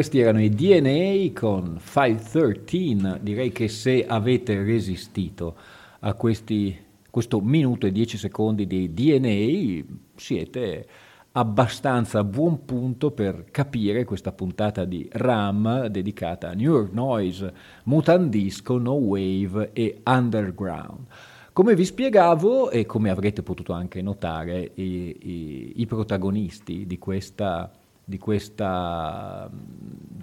Questi 0.00 0.20
erano 0.20 0.40
i 0.40 0.48
DNA 0.48 1.38
con 1.38 1.78
513, 1.78 3.18
direi 3.20 3.52
che 3.52 3.68
se 3.68 4.06
avete 4.06 4.62
resistito 4.62 5.54
a 6.00 6.14
questi, 6.14 6.74
questo 7.10 7.42
minuto 7.42 7.84
e 7.86 7.92
10 7.92 8.16
secondi 8.16 8.66
di 8.66 8.94
DNA 8.94 9.94
siete 10.16 10.88
abbastanza 11.32 12.20
a 12.20 12.24
buon 12.24 12.64
punto 12.64 13.10
per 13.10 13.50
capire 13.50 14.06
questa 14.06 14.32
puntata 14.32 14.86
di 14.86 15.06
RAM 15.12 15.88
dedicata 15.88 16.48
a 16.48 16.54
New 16.54 16.72
York 16.72 16.92
Noise, 16.94 17.52
Mutant 17.84 18.30
Disco, 18.30 18.78
No 18.78 18.94
Wave 18.94 19.72
e 19.74 20.00
Underground. 20.06 21.04
Come 21.52 21.74
vi 21.74 21.84
spiegavo 21.84 22.70
e 22.70 22.86
come 22.86 23.10
avrete 23.10 23.42
potuto 23.42 23.74
anche 23.74 24.00
notare, 24.00 24.70
i, 24.76 24.82
i, 24.82 25.72
i 25.76 25.86
protagonisti 25.86 26.86
di 26.86 26.96
questa 26.96 27.70
di 28.10 28.18
questa, 28.18 29.48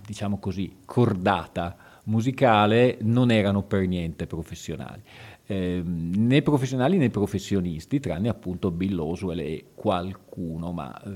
diciamo 0.05 0.37
così, 0.37 0.79
cordata 0.85 1.75
musicale 2.03 2.97
non 3.01 3.31
erano 3.31 3.63
per 3.63 3.87
niente 3.87 4.27
professionali. 4.27 5.01
Eh, 5.45 5.81
né 5.83 6.41
professionali 6.41 6.97
né 6.97 7.09
professionisti, 7.09 8.01
tranne 8.01 8.27
appunto 8.27 8.69
Bill 8.69 8.99
Oswell 8.99 9.39
e 9.39 9.67
qualcuno, 9.73 10.73
ma 10.73 11.01
eh, 11.01 11.09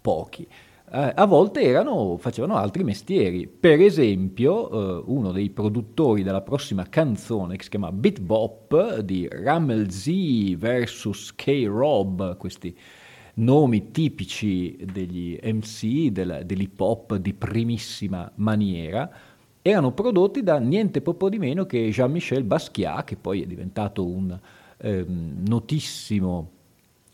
pochi. 0.00 0.46
Eh, 0.90 1.12
a 1.14 1.24
volte 1.26 1.62
erano, 1.62 2.16
facevano 2.16 2.56
altri 2.56 2.82
mestieri. 2.82 3.46
Per 3.46 3.80
esempio, 3.80 4.70
eh, 4.98 5.04
uno 5.06 5.30
dei 5.30 5.50
produttori 5.50 6.24
della 6.24 6.40
prossima 6.40 6.88
canzone, 6.88 7.56
che 7.56 7.62
si 7.62 7.70
chiama 7.70 7.92
Beat 7.92 8.20
Bop, 8.20 8.98
di 9.00 9.28
Ramel 9.30 9.90
Z 9.92 10.08
vs 10.56 11.34
K-Rob, 11.36 12.36
questi 12.36 12.76
nomi 13.38 13.90
tipici 13.90 14.76
degli 14.90 15.38
MC, 15.42 16.10
del, 16.10 16.42
dell'hip 16.44 16.80
hop 16.80 17.16
di 17.16 17.32
primissima 17.34 18.30
maniera, 18.36 19.10
erano 19.62 19.92
prodotti 19.92 20.42
da 20.42 20.58
niente 20.58 21.00
poco 21.00 21.28
di 21.28 21.38
meno 21.38 21.66
che 21.66 21.90
Jean-Michel 21.90 22.44
Basquiat, 22.44 23.04
che 23.04 23.16
poi 23.16 23.42
è 23.42 23.46
diventato 23.46 24.04
un 24.06 24.38
eh, 24.78 25.04
notissimo 25.06 26.50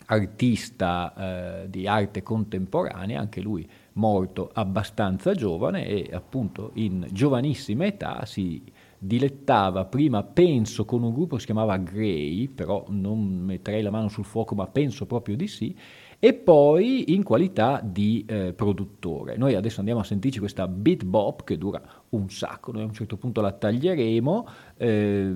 artista 0.07 1.63
eh, 1.63 1.71
di 1.71 1.87
arte 1.87 2.23
contemporanea, 2.23 3.19
anche 3.19 3.41
lui 3.41 3.67
morto 3.95 4.51
abbastanza 4.53 5.35
giovane 5.35 5.87
e 5.87 6.11
appunto 6.13 6.71
in 6.75 7.07
giovanissima 7.11 7.87
età 7.87 8.25
si 8.27 8.63
dilettava 8.99 9.85
prima, 9.85 10.23
penso, 10.23 10.85
con 10.85 11.03
un 11.03 11.13
gruppo 11.13 11.35
che 11.35 11.41
si 11.41 11.47
chiamava 11.47 11.77
Grey, 11.77 12.49
però 12.49 12.85
non 12.89 13.21
metterei 13.21 13.83
la 13.83 13.91
mano 13.91 14.09
sul 14.09 14.25
fuoco, 14.25 14.55
ma 14.55 14.67
penso 14.67 15.05
proprio 15.05 15.37
di 15.37 15.47
sì, 15.47 15.77
e 16.25 16.33
poi 16.33 17.13
in 17.13 17.23
qualità 17.23 17.83
di 17.85 18.25
eh, 18.27 18.55
produttore. 18.55 19.37
Noi 19.37 19.55
adesso 19.57 19.81
andiamo 19.81 20.01
a 20.01 20.05
sentirci 20.05 20.39
questa 20.39 20.67
beat 20.67 21.05
bop 21.05 21.45
che 21.45 21.59
dura 21.59 21.83
un 22.09 22.31
sacco, 22.31 22.73
noi 22.73 22.81
a 22.81 22.87
un 22.87 22.95
certo 22.95 23.19
punto 23.19 23.43
la 23.43 23.53
taglieremo, 23.53 24.49
eh, 24.79 25.35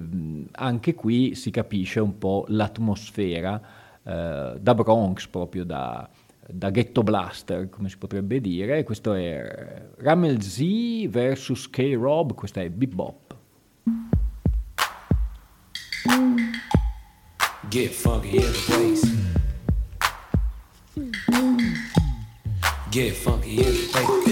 anche 0.52 0.94
qui 0.94 1.34
si 1.34 1.50
capisce 1.50 2.00
un 2.00 2.16
po' 2.16 2.46
l'atmosfera 2.48 3.60
eh, 4.02 4.56
da 4.58 4.74
Bronx, 4.74 5.26
proprio 5.26 5.66
da, 5.66 6.08
da 6.46 6.70
ghetto 6.70 7.02
blaster, 7.02 7.68
come 7.68 7.90
si 7.90 7.98
potrebbe 7.98 8.40
dire. 8.40 8.82
Questo 8.82 9.12
è 9.12 9.90
Ramel 9.98 10.40
Z 10.40 11.06
vs 11.06 11.68
K-Rob, 11.68 12.32
questa 12.32 12.62
è 12.62 12.70
beat 12.70 12.94
bop. 12.94 13.36
Get 17.68 17.90
funky 17.90 18.36
in 18.36 18.40
the 18.40 18.64
place. 18.66 19.47
Get 22.90 23.14
funky 23.14 23.58
in 23.58 23.64
the 23.64 23.88
place. 23.92 24.24
This 24.24 24.24
pathetic 24.24 24.27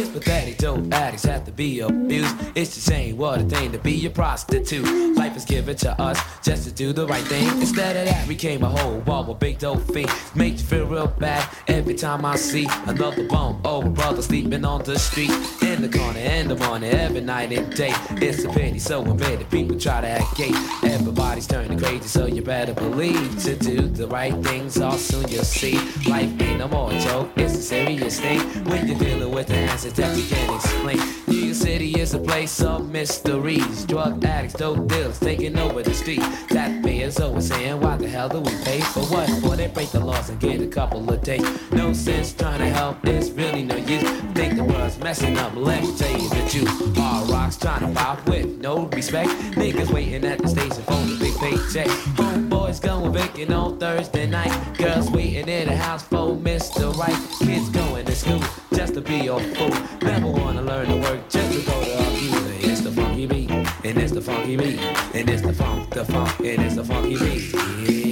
dope 0.59 0.93
addicts 0.93 1.25
have 1.25 1.45
to 1.45 1.53
be 1.53 1.81
abused. 1.81 2.35
It's 2.55 2.75
the 2.75 2.81
same 2.81 3.17
what 3.17 3.41
a 3.41 3.45
thing 3.45 3.73
to 3.73 3.79
be 3.79 4.05
a 4.07 4.11
prostitute. 4.11 5.17
Life 5.17 5.37
is 5.37 5.45
given 5.45 5.77
to 5.77 6.01
us 6.01 6.21
just 6.43 6.65
to 6.65 6.73
do 6.73 6.93
the 6.93 7.07
right 7.07 7.25
thing. 7.25 7.49
Instead 7.61 7.97
of 7.97 8.07
that, 8.07 8.27
we 8.29 8.35
came 8.35 8.63
a 8.63 8.69
whole 8.69 8.99
wall 9.01 9.25
with 9.25 9.39
big 9.39 9.59
dope 9.59 9.83
fiend. 9.93 10.11
Makes 10.35 10.63
you 10.63 10.67
feel 10.67 10.87
real 10.87 11.07
bad 11.07 11.49
every 11.69 11.95
time 11.95 12.25
I 12.25 12.37
see 12.37 12.67
another 12.87 13.27
bum. 13.29 13.61
Oh, 13.65 13.83
brother 13.83 14.23
sleeping 14.23 14.65
on 14.65 14.83
the 14.83 14.99
street. 14.99 15.31
In 15.63 15.83
the 15.83 15.89
corner, 15.89 16.19
in 16.19 16.49
the 16.49 16.57
morning, 16.57 16.93
every 16.93 17.21
night 17.21 17.53
and 17.53 17.75
day. 17.75 17.93
It's 18.13 18.45
a 18.45 18.49
pity, 18.49 18.79
so 18.79 19.03
admitted. 19.03 19.51
People 19.51 19.79
try 19.79 20.01
to 20.01 20.09
act 20.09 20.37
gay. 20.37 20.53
Everybody's 20.83 21.47
turning 21.47 21.79
crazy, 21.79 22.09
so 22.09 22.27
you 22.27 22.43
better 22.43 22.75
believe 22.75 23.43
to 23.43 23.57
do 23.57 23.89
the 23.89 24.07
right 24.07 24.35
things. 24.45 24.79
All 24.79 24.99
soon 24.99 25.29
you'll 25.29 25.45
see. 25.45 25.79
Life 26.09 26.41
ain't 26.41 26.59
no 26.59 26.69
more 26.69 26.91
joke, 26.93 27.31
it's 27.37 27.55
a 27.55 27.63
serious 27.63 28.21
thing. 28.21 28.41
When 28.65 28.87
you're 28.87 28.99
dealing 28.99 29.33
with 29.35 29.49
the 29.49 29.57
answer 29.57 29.91
that 29.91 30.17
you 30.17 30.25
can't 30.25 30.56
explain. 30.57 30.99
New 31.29 31.47
York 31.47 31.57
City 31.57 32.01
is 32.01 32.15
a 32.15 32.19
place 32.19 32.61
of 32.63 32.91
mysteries. 32.91 33.85
Drug 33.87 34.25
addicts, 34.25 34.55
dope 34.55 34.89
dealers 34.89 35.19
taking 35.21 35.59
over 35.59 35.83
the 35.83 35.95
street. 35.95 36.21
That 36.51 36.85
is 37.07 37.21
always 37.21 37.49
saying, 37.49 37.81
why 37.81 37.97
the 37.97 38.09
hell 38.09 38.29
do 38.29 38.41
we 38.41 38.51
pay 38.65 38.81
for 38.81 39.01
what? 39.03 39.29
For 39.41 39.55
they 39.57 39.69
break 39.69 39.91
the 39.91 40.01
laws 40.01 40.29
and 40.29 40.41
get 40.41 40.61
a 40.61 40.67
couple 40.67 41.09
of 41.09 41.23
days. 41.23 41.47
No 41.71 41.93
sense 41.93 42.33
trying 42.33 42.59
to 42.59 42.69
help, 42.69 43.01
there's 43.03 43.31
really 43.31 43.63
no 43.63 43.77
use. 43.77 44.03
Think 44.35 44.57
the 44.57 44.65
world's 44.65 44.99
messing 44.99 45.39
up, 45.39 45.55
let 45.55 45.83
me 45.83 45.97
tell 45.97 46.19
you 46.21 46.29
the 46.29 46.49
truth. 46.51 46.99
All 46.99 47.25
rocks 47.27 47.57
trying 47.57 47.87
to 47.87 48.01
pop 48.01 48.29
with 48.29 48.47
no 48.61 48.87
respect. 48.87 49.31
Niggas 49.55 49.93
waiting 49.93 50.25
at 50.25 50.39
the 50.39 50.49
station 50.49 50.83
for 50.83 51.01
the 51.07 51.17
big 51.21 51.35
paycheck. 51.37 52.46
Homeboys 52.67 52.83
going 52.83 53.13
vacant 53.13 53.53
on 53.53 53.79
Thursday 53.79 54.27
night. 54.27 54.77
Girls 54.77 55.09
waiting 55.11 55.49
in 55.49 55.69
the 55.69 55.77
house 55.77 56.03
for 56.03 56.35
Mr. 56.35 56.93
Right. 56.97 57.15
Kids 57.39 57.69
going 57.69 58.05
to 58.05 58.13
school 58.13 58.41
just 58.75 58.95
to 58.95 59.01
be 59.01 59.29
a 59.29 59.39
fool. 59.39 59.71
Never 60.03 60.27
wanna 60.27 60.63
learn 60.63 60.89
to 60.89 60.97
work 60.97 61.29
just 61.29 61.53
to 61.53 61.65
go 61.65 61.85
to 61.85 61.99
a 61.99 62.05
few. 62.17 62.69
It's 62.69 62.81
the 62.81 62.91
funky 62.91 63.27
beat, 63.27 63.51
and 63.51 63.99
it's 63.99 64.13
the 64.13 64.21
funky 64.21 64.57
beat, 64.57 64.81
and 65.15 65.31
it's 65.31 65.43
the 65.43 65.53
funk, 65.53 65.91
the 65.91 66.05
funk, 66.05 66.41
and 66.41 66.63
it's 66.63 66.75
the 66.75 66.85
funky 66.85 67.17
beat. 67.17 67.55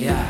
Yeah. 0.04 0.22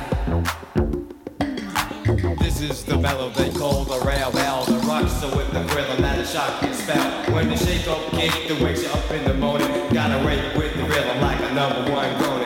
This 2.39 2.63
is 2.63 2.85
the 2.85 2.97
mellow 2.97 3.29
they 3.29 3.51
call 3.51 3.85
the 3.85 4.01
rail 4.07 4.33
bell. 4.33 4.65
The 4.65 4.79
rocks 4.87 5.13
so 5.21 5.37
with 5.37 5.53
the 5.53 5.61
rhythm 5.75 6.01
that 6.01 6.19
a 6.19 6.25
shock 6.25 6.61
can 6.61 6.73
spell. 6.73 7.35
When 7.35 7.49
the 7.51 7.57
shake 7.57 7.87
up 7.89 8.01
kick 8.13 8.49
that 8.49 8.59
wakes 8.63 8.83
you 8.85 8.89
up 8.89 9.11
in 9.11 9.25
the 9.25 9.35
morning, 9.35 9.69
gotta 9.93 10.25
rate 10.27 10.57
with 10.57 10.75
the 10.77 10.85
rhythm 10.85 11.21
like 11.21 11.41
a 11.41 11.53
number 11.53 11.93
one 11.93 12.17
groaning. 12.19 12.44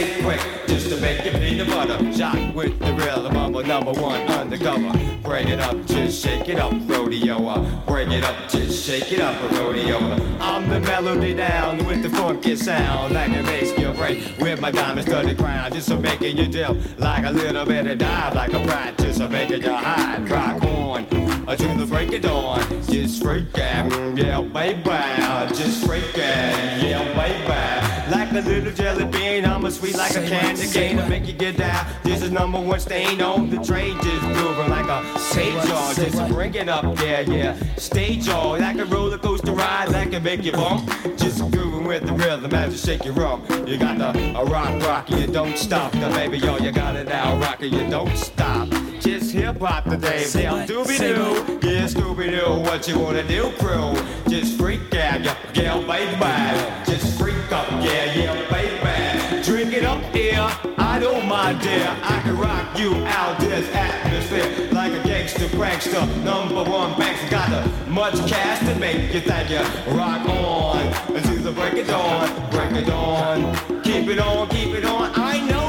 Quick, 0.00 0.40
just 0.66 0.88
to 0.88 0.96
make 0.98 1.26
you 1.26 1.30
peanut 1.32 1.68
butter. 1.68 2.12
Shot 2.14 2.54
with 2.54 2.78
the 2.78 2.94
rhythm 2.94 3.36
of 3.36 3.54
a 3.54 3.62
number 3.62 3.92
one 3.92 4.20
undercover. 4.28 4.98
Bring 5.22 5.48
it 5.48 5.60
up, 5.60 5.76
just 5.86 6.22
shake 6.22 6.48
it 6.48 6.58
up, 6.58 6.72
rodeo. 6.86 7.46
Uh. 7.46 7.86
Bring 7.86 8.10
it 8.10 8.24
up, 8.24 8.48
just 8.48 8.86
shake 8.86 9.12
it 9.12 9.20
up, 9.20 9.36
rodeo. 9.52 9.98
I'm 10.40 10.70
the 10.70 10.80
melody 10.80 11.34
down 11.34 11.84
with 11.84 12.02
the 12.02 12.08
funky 12.08 12.56
sound, 12.56 13.12
like 13.12 13.30
it 13.30 13.44
makes 13.44 13.78
your 13.78 13.92
brain 13.92 14.22
with 14.40 14.58
my 14.62 14.70
diamonds 14.70 15.04
diamond 15.04 15.36
studded 15.36 15.38
crown, 15.38 15.70
just 15.70 15.88
so 15.88 15.98
making 15.98 16.38
you 16.38 16.46
deal 16.46 16.78
like 16.96 17.26
a 17.26 17.30
little 17.30 17.66
bit 17.66 17.86
of 17.86 17.98
dive, 17.98 18.34
like 18.34 18.54
a 18.54 18.60
pride 18.66 18.96
to 18.98 19.12
so 19.12 19.28
make 19.28 19.50
it 19.50 19.62
your 19.62 19.76
high, 19.76 20.18
rock 20.22 20.69
on 20.90 21.04
until 21.48 21.76
the 21.76 21.86
break 21.86 22.12
of 22.12 22.22
dawn. 22.22 22.60
Just 22.88 23.22
freak 23.22 23.56
out, 23.58 23.90
yeah, 24.16 24.40
baby, 24.40 25.54
just 25.54 25.86
freak 25.86 26.18
out, 26.18 26.82
yeah, 26.82 27.04
baby. 27.14 28.10
Like 28.10 28.32
a 28.32 28.40
little 28.40 28.72
jelly 28.72 29.04
bean, 29.04 29.44
I'm 29.44 29.64
a 29.64 29.70
sweet 29.70 29.96
like 29.96 30.16
a 30.16 30.26
candy 30.26 30.66
cane 30.68 30.96
to 30.96 31.08
make 31.08 31.26
you 31.26 31.32
get 31.32 31.56
down. 31.56 31.86
This 32.02 32.22
is 32.22 32.30
number 32.30 32.60
one 32.60 32.80
stain 32.80 33.20
on 33.22 33.50
the 33.50 33.62
train, 33.62 33.96
just 34.02 34.22
moving 34.26 34.68
like 34.68 34.86
a 34.86 35.18
stage 35.18 35.54
y'all, 35.68 35.94
just 35.94 36.28
bring 36.28 36.54
it 36.54 36.68
up, 36.68 36.84
yeah, 37.00 37.20
yeah. 37.20 37.56
Stage 37.76 38.26
y'all, 38.26 38.58
like 38.58 38.78
a 38.78 38.84
roller 38.86 39.18
coaster 39.18 39.52
ride, 39.52 39.88
that 39.90 40.10
can 40.10 40.22
make 40.22 40.42
you 40.42 40.52
bump. 40.52 40.88
Just 41.16 41.38
grooving 41.52 41.84
with 41.84 42.06
the 42.06 42.12
rhythm 42.14 42.52
as 42.54 42.72
you 42.72 42.78
shake 42.78 43.04
your 43.04 43.14
rump. 43.14 43.48
You 43.68 43.78
got 43.78 43.98
the 43.98 44.10
a 44.10 44.40
uh, 44.40 44.44
rock, 44.44 44.82
rock, 44.82 45.10
you 45.10 45.26
don't 45.26 45.56
stop. 45.56 45.92
The 45.92 46.08
baby, 46.14 46.38
yo, 46.38 46.56
you 46.58 46.72
got 46.72 46.96
it 46.96 47.08
now, 47.08 47.38
rock, 47.38 47.60
you 47.62 47.88
don't 47.88 48.16
stop. 48.16 48.68
Just 49.00 49.32
hip 49.32 49.58
hop 49.60 49.84
today, 49.84 50.26
damn 50.30 50.66
doobie 50.68 50.98
doo. 50.98 51.66
Yeah, 51.66 51.86
Scooby 51.86 52.30
Doo, 52.30 52.60
what 52.60 52.86
you 52.86 52.98
wanna 52.98 53.26
do, 53.26 53.50
crew? 53.58 53.94
Just 54.28 54.58
freak 54.58 54.94
out, 54.94 55.24
yeah, 55.24 55.36
yeah, 55.54 55.78
baby. 55.86 56.84
Just 56.84 57.18
freak 57.18 57.50
up, 57.50 57.66
yeah, 57.82 58.12
yeah, 58.12 58.50
baby. 58.50 59.42
Drink 59.42 59.72
it 59.72 59.84
up, 59.84 60.02
yeah, 60.14 60.54
I 60.76 60.98
don't 60.98 61.26
mind, 61.26 61.62
dear. 61.62 61.96
I 62.02 62.20
can 62.20 62.36
rock 62.36 62.78
you 62.78 62.94
out 63.06 63.40
this 63.40 63.74
atmosphere 63.74 64.68
like 64.70 64.92
a 64.92 65.02
gangster 65.02 65.46
prankster. 65.56 66.06
Number 66.22 66.62
one 66.62 66.98
banks 66.98 67.28
got 67.30 67.48
the 67.48 67.90
much 67.90 68.16
cash 68.28 68.58
to 68.68 68.78
make 68.78 69.14
you 69.14 69.20
think 69.20 69.48
you 69.48 69.60
rock 69.96 70.28
on 70.28 70.76
until 71.16 71.42
the 71.42 71.52
break 71.52 71.78
of 71.78 71.86
dawn, 71.86 72.50
break 72.50 72.82
of 72.82 72.86
dawn. 72.86 73.82
Keep 73.82 74.08
it 74.08 74.18
on, 74.18 74.48
keep 74.50 74.74
it 74.74 74.84
on. 74.84 75.10
I 75.14 75.40
know 75.48 75.59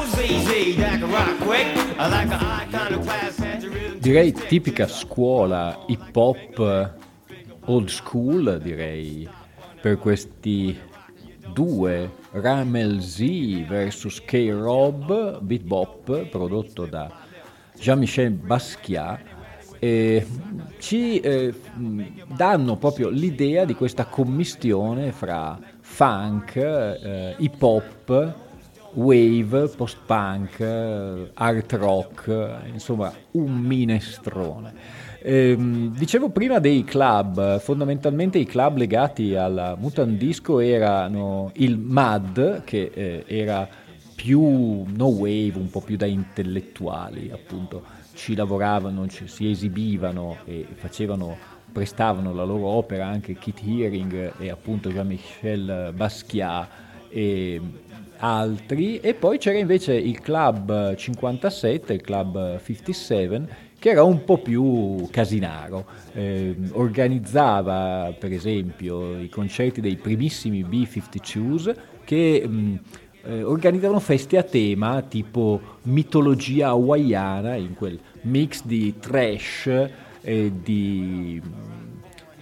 Direi 3.99 4.33
tipica 4.33 4.87
scuola 4.87 5.83
hip 5.87 6.15
hop 6.15 6.93
old 7.65 7.87
school, 7.89 8.59
direi, 8.61 9.27
per 9.79 9.97
questi 9.97 10.77
due 11.53 12.09
Ramel 12.31 13.01
Z 13.01 13.19
vs 13.67 14.21
K-Rob 14.25 15.39
Beat 15.41 16.29
prodotto 16.29 16.85
da 16.85 17.11
Jean-Michel 17.77 18.31
Basquiat. 18.31 19.19
E 19.79 20.25
ci 20.77 21.19
eh, 21.19 21.53
danno 22.27 22.77
proprio 22.77 23.09
l'idea 23.09 23.65
di 23.65 23.73
questa 23.73 24.05
commistione 24.05 25.11
fra 25.11 25.59
funk, 25.79 26.55
eh, 26.55 27.35
hip 27.37 27.61
hop, 27.61 28.35
wave, 28.93 29.67
post-punk, 29.69 30.59
art 31.33 31.71
rock, 31.73 32.59
insomma 32.71 33.11
un 33.31 33.53
minestrone. 33.53 34.73
Eh, 35.23 35.55
dicevo 35.95 36.29
prima 36.29 36.59
dei 36.59 36.83
club, 36.83 37.59
fondamentalmente 37.59 38.39
i 38.39 38.45
club 38.45 38.77
legati 38.77 39.35
al 39.35 39.75
mutant 39.79 40.17
disco 40.17 40.59
erano 40.59 41.51
il 41.55 41.77
MAD, 41.77 42.63
che 42.63 42.91
eh, 42.93 43.23
era 43.27 43.67
più 44.15 44.83
no 44.87 45.07
wave, 45.07 45.53
un 45.55 45.69
po' 45.69 45.81
più 45.81 45.95
da 45.95 46.05
intellettuali, 46.07 47.29
appunto, 47.31 47.83
ci 48.13 48.35
lavoravano, 48.35 49.07
ci, 49.07 49.27
si 49.27 49.49
esibivano 49.49 50.37
e 50.45 50.65
facevano, 50.73 51.37
prestavano 51.71 52.33
la 52.33 52.43
loro 52.43 52.65
opera 52.65 53.05
anche 53.05 53.35
Kit 53.35 53.61
Hearing 53.63 54.33
e 54.39 54.49
appunto 54.49 54.89
Jean-Michel 54.89 55.93
Basquiat 55.95 56.67
e 57.09 57.61
altri. 58.21 58.99
E 58.99 59.13
poi 59.13 59.37
c'era 59.37 59.57
invece 59.57 59.93
il 59.93 60.19
club 60.19 60.95
57, 60.95 61.93
il 61.93 62.01
club 62.01 62.59
57 62.59 63.69
che 63.81 63.89
era 63.89 64.03
un 64.03 64.23
po' 64.23 64.37
più 64.37 65.07
casinaro, 65.09 65.87
eh, 66.13 66.55
organizzava 66.73 68.13
per 68.15 68.31
esempio 68.31 69.19
i 69.19 69.27
concerti 69.27 69.81
dei 69.81 69.95
primissimi 69.95 70.63
B-52s 70.63 71.75
che 72.05 72.47
mh, 72.47 72.79
eh, 73.23 73.41
organizzavano 73.41 73.99
feste 73.99 74.37
a 74.37 74.43
tema 74.43 75.01
tipo 75.01 75.59
mitologia 75.83 76.67
hawaiana 76.67 77.55
in 77.55 77.73
quel 77.73 77.99
mix 78.21 78.63
di 78.63 78.99
trash 78.99 79.89
e 80.21 80.51
di 80.61 81.41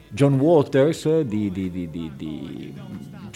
John 0.09 0.33
Waters, 0.33 1.21
di, 1.21 1.49
di, 1.51 1.71
di, 1.71 1.89
di 1.89 2.73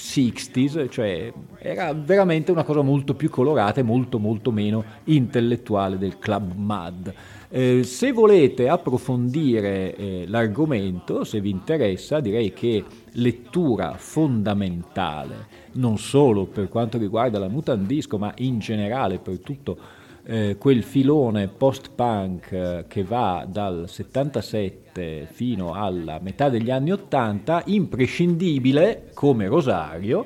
60s, 0.04 0.90
cioè 0.90 1.32
era 1.60 1.94
veramente 1.94 2.52
una 2.52 2.64
cosa 2.64 2.82
molto 2.82 3.14
più 3.14 3.30
colorata 3.30 3.80
e 3.80 3.84
molto 3.84 4.20
molto 4.20 4.52
meno 4.52 4.84
intellettuale 5.06 5.98
del 5.98 6.20
Club 6.20 6.54
Mad. 6.56 7.14
Eh, 7.50 7.84
se 7.84 8.12
volete 8.12 8.68
approfondire 8.68 9.96
eh, 9.96 10.26
l'argomento, 10.28 11.24
se 11.24 11.40
vi 11.40 11.52
interessa, 11.52 12.20
direi 12.20 12.52
che 12.52 12.84
lettura 13.14 13.94
fondamentale, 13.98 15.48
non 15.74 15.98
solo 15.98 16.46
per 16.46 16.68
quanto 16.68 16.98
riguarda 16.98 17.40
la 17.40 17.48
Mutant 17.48 17.86
Disco, 17.86 18.18
ma 18.18 18.34
in 18.40 18.60
generale 18.60 19.20
per 19.20 19.40
tutto 19.40 19.78
eh, 20.26 20.56
quel 20.58 20.84
filone 20.84 21.48
post-punk 21.48 22.52
eh, 22.52 22.86
che 22.88 23.04
va 23.04 23.46
dal 23.48 23.86
77 23.88 25.28
fino 25.32 25.74
alla 25.74 26.20
metà 26.22 26.50
degli 26.50 26.72
anni 26.72 26.92
80, 26.92 27.64
imprescindibile 27.66 29.10
come 29.14 29.48
rosario 29.48 30.26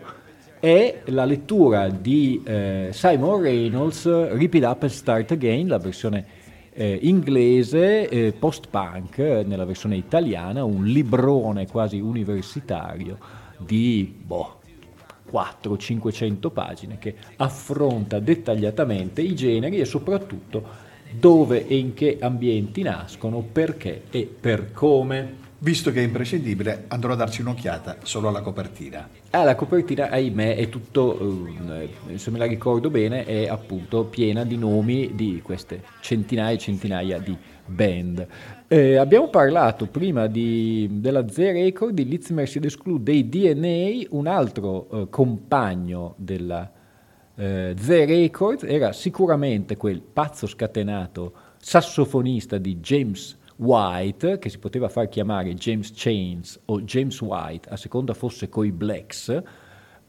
è 0.60 1.02
la 1.06 1.26
lettura 1.26 1.88
di 1.90 2.42
eh, 2.44 2.90
Simon 2.92 3.42
Reynolds 3.42 4.32
Rip 4.34 4.54
It 4.56 4.64
Up 4.64 4.84
and 4.84 4.92
Start 4.92 5.32
Again, 5.32 5.68
la 5.68 5.78
versione 5.78 6.26
eh, 6.74 7.00
inglese 7.04 8.08
eh, 8.08 8.34
post-punk 8.34 9.18
nella 9.18 9.66
versione 9.66 9.96
italiana, 9.96 10.64
un 10.64 10.86
librone 10.86 11.68
quasi 11.68 12.00
universitario 12.00 13.18
di 13.58 14.16
boh, 14.24 14.57
400-500 15.32 16.52
pagine 16.52 16.98
che 16.98 17.16
affronta 17.38 18.20
dettagliatamente 18.20 19.22
i 19.22 19.36
generi 19.36 19.80
e 19.80 19.86
soprattutto 19.86 20.86
dove 21.12 21.68
e 21.68 21.78
in 21.78 21.94
che 21.94 22.18
ambienti 22.20 22.82
nascono, 22.82 23.42
perché 23.42 24.04
e 24.10 24.30
per 24.40 24.72
come. 24.72 25.46
Visto 25.60 25.92
che 25.92 26.02
è 26.02 26.04
imprescindibile, 26.04 26.86
andrò 26.90 27.14
a 27.14 27.16
darci 27.16 27.42
un'occhiata 27.42 27.98
solo 28.04 28.28
alla 28.28 28.42
copertina. 28.42 29.10
Ah, 29.32 29.44
la 29.44 29.56
copertina, 29.56 30.10
ahimè, 30.12 30.56
è 30.56 30.70
tutto, 30.70 31.48
eh, 31.80 32.18
se 32.18 32.30
me 32.30 32.38
la 32.38 32.46
ricordo 32.46 32.92
bene, 32.92 33.26
è 33.26 33.48
appunto 33.48 34.04
piena 34.04 34.44
di 34.44 34.56
nomi 34.56 35.16
di 35.16 35.42
queste 35.44 35.82
centinaia 36.02 36.54
e 36.54 36.60
centinaia 36.60 37.18
di 37.18 37.36
band. 37.66 38.28
Eh, 38.70 38.98
abbiamo 38.98 39.30
parlato 39.30 39.86
prima 39.86 40.28
di, 40.28 40.90
della 41.00 41.26
Z 41.30 41.38
Record, 41.38 41.94
di 41.94 42.06
Litz 42.06 42.32
Mercedes 42.32 42.76
Club, 42.76 43.02
dei 43.02 43.30
DNA, 43.30 44.08
un 44.10 44.28
altro 44.28 44.90
eh, 44.90 45.10
compagno 45.10 46.16
della 46.18 46.70
eh, 47.36 47.74
Z 47.80 47.88
Records 47.88 48.64
era 48.64 48.92
sicuramente 48.92 49.78
quel 49.78 50.02
pazzo 50.02 50.48
scatenato 50.48 51.34
sassofonista 51.60 52.58
di 52.58 52.82
James 52.82 53.38
White, 53.56 54.38
che 54.38 54.50
si 54.50 54.58
poteva 54.58 54.90
far 54.90 55.08
chiamare 55.08 55.54
James 55.54 55.94
Chains 55.96 56.60
o 56.66 56.82
James 56.82 57.22
White, 57.22 57.70
a 57.70 57.78
seconda 57.78 58.14
fosse 58.14 58.50
coi 58.50 58.74
Blacks 58.74 59.44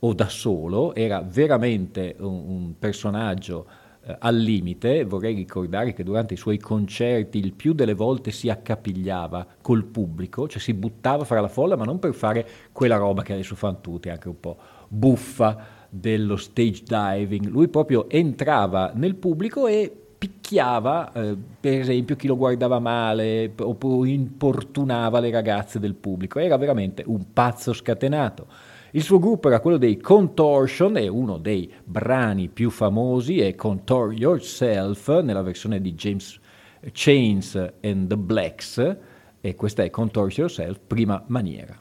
o 0.00 0.12
da 0.14 0.28
solo, 0.28 0.96
era 0.96 1.20
veramente 1.20 2.16
un, 2.18 2.42
un 2.48 2.74
personaggio 2.76 3.66
al 4.18 4.36
limite. 4.36 5.04
Vorrei 5.04 5.34
ricordare 5.34 5.92
che 5.92 6.02
durante 6.02 6.34
i 6.34 6.36
suoi 6.36 6.58
concerti 6.58 7.38
il 7.38 7.52
più 7.52 7.72
delle 7.72 7.94
volte 7.94 8.30
si 8.30 8.48
accapigliava 8.48 9.46
col 9.60 9.84
pubblico, 9.84 10.48
cioè 10.48 10.60
si 10.60 10.74
buttava 10.74 11.24
fra 11.24 11.40
la 11.40 11.48
folla, 11.48 11.76
ma 11.76 11.84
non 11.84 11.98
per 11.98 12.14
fare 12.14 12.46
quella 12.72 12.96
roba 12.96 13.22
che 13.22 13.32
adesso 13.32 13.54
fanno 13.54 13.80
tutti, 13.80 14.08
anche 14.08 14.28
un 14.28 14.40
po' 14.40 14.56
buffa 14.88 15.76
dello 15.88 16.36
stage 16.36 16.82
diving. 16.86 17.46
Lui 17.46 17.68
proprio 17.68 18.08
entrava 18.08 18.92
nel 18.94 19.14
pubblico 19.14 19.66
e 19.66 19.92
picchiava, 20.18 21.12
eh, 21.12 21.36
per 21.60 21.78
esempio, 21.78 22.16
chi 22.16 22.26
lo 22.26 22.36
guardava 22.36 22.80
male 22.80 23.52
oppure 23.56 24.10
importunava 24.10 25.20
le 25.20 25.30
ragazze 25.30 25.78
del 25.78 25.94
pubblico. 25.94 26.40
Era 26.40 26.56
veramente 26.56 27.04
un 27.06 27.32
pazzo 27.32 27.72
scatenato. 27.72 28.46
Il 28.92 29.02
suo 29.02 29.18
gruppo 29.18 29.48
era 29.48 29.60
quello 29.60 29.76
dei 29.76 29.98
Contortion 29.98 30.96
e 30.96 31.08
uno 31.08 31.36
dei 31.36 31.70
brani 31.84 32.48
più 32.48 32.70
famosi 32.70 33.38
è 33.40 33.54
Contour 33.54 34.14
Yourself 34.14 35.20
nella 35.20 35.42
versione 35.42 35.80
di 35.80 35.92
James 35.92 36.40
Chains 36.92 37.54
and 37.82 38.08
the 38.08 38.16
Blacks 38.16 38.96
e 39.40 39.54
questa 39.54 39.82
è 39.82 39.90
Contour 39.90 40.32
Yourself, 40.32 40.80
prima 40.86 41.22
maniera. 41.26 41.78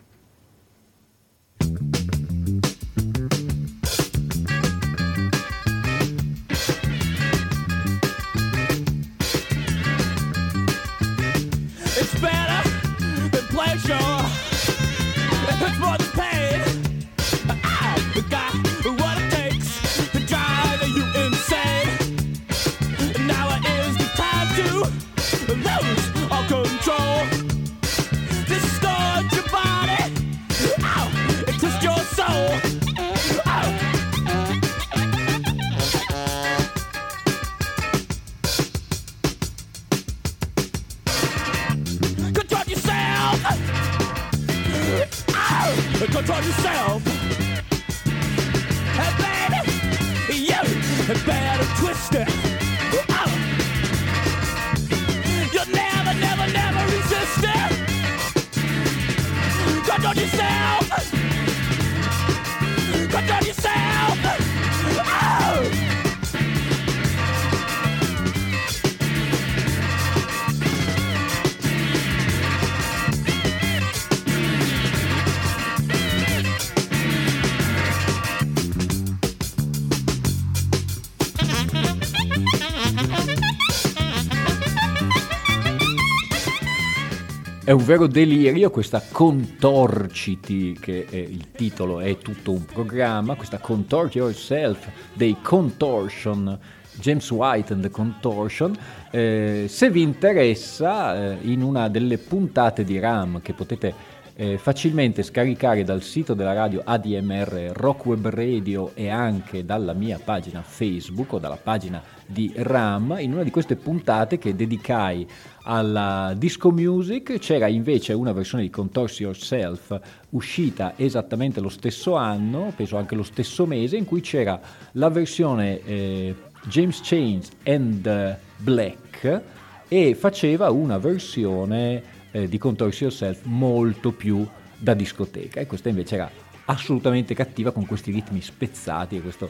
È 87.68 87.72
un 87.72 87.84
vero 87.84 88.08
delirio 88.08 88.70
questa 88.70 89.04
Contorciti, 89.12 90.78
che 90.80 91.06
è 91.06 91.18
il 91.18 91.52
titolo 91.52 92.00
è 92.00 92.18
tutto 92.18 92.54
un 92.54 92.64
programma, 92.64 93.36
questa 93.36 93.58
Contort 93.58 94.16
Yourself 94.16 94.90
dei 95.12 95.36
Contortion, 95.42 96.58
James 96.94 97.30
White 97.30 97.74
and 97.74 97.82
the 97.82 97.90
Contortion. 97.90 98.74
Eh, 99.12 99.66
se 99.68 99.90
vi 99.92 100.02
interessa, 100.02 101.34
eh, 101.34 101.40
in 101.42 101.62
una 101.62 101.90
delle 101.90 102.18
puntate 102.18 102.86
di 102.86 103.00
RAM 103.00 103.42
che 103.42 103.52
potete 103.52 103.94
eh, 104.40 104.60
facilmente 104.60 105.24
scaricare 105.24 105.84
dal 105.84 106.04
sito 106.04 106.36
della 106.36 106.54
radio 106.54 106.82
ADMR 106.84 107.72
Rock 107.74 108.06
Web 108.06 108.28
Radio 108.28 108.92
e 108.94 109.10
anche 109.10 109.66
dalla 109.66 109.94
mia 109.94 110.20
pagina 110.24 110.62
Facebook 110.62 111.34
o 111.34 111.40
dalla 111.40 111.58
pagina 111.58 112.04
di 112.24 112.54
RAM, 112.56 113.18
in 113.20 113.34
una 113.34 113.42
di 113.42 113.50
queste 113.50 113.76
puntate 113.76 114.38
che 114.38 114.56
dedicai 114.56 115.28
alla 115.64 116.36
disco 116.38 116.70
music 116.70 117.40
c'era 117.40 117.66
invece 117.66 118.14
una 118.14 118.32
versione 118.32 118.64
di 118.64 118.70
Contours 118.70 119.20
Yourself 119.22 120.00
uscita 120.30 120.94
esattamente 120.98 121.60
lo 121.60 121.70
stesso 121.70 122.16
anno, 122.16 122.72
penso 122.76 122.98
anche 122.98 123.16
lo 123.16 123.24
stesso 123.24 123.66
mese, 123.66 123.98
in 123.98 124.06
cui 124.06 124.22
c'era 124.22 124.60
la 124.94 125.10
versione 125.10 125.84
eh, 125.84 126.36
James 126.68 127.02
Chains 127.02 127.50
and 127.64 128.38
Black 128.58 129.42
e 129.88 130.14
faceva 130.14 130.70
una 130.70 131.00
versione 131.00 132.16
eh, 132.38 132.48
di 132.48 132.58
Contours 132.58 133.00
Yourself 133.00 133.44
molto 133.44 134.12
più 134.12 134.46
da 134.78 134.94
discoteca 134.94 135.60
e 135.60 135.66
questa 135.66 135.90
invece 135.90 136.16
era 136.16 136.30
assolutamente 136.66 137.34
cattiva 137.34 137.72
con 137.72 137.86
questi 137.86 138.12
ritmi 138.12 138.42
spezzati 138.42 139.16
e 139.16 139.22
questo 139.22 139.50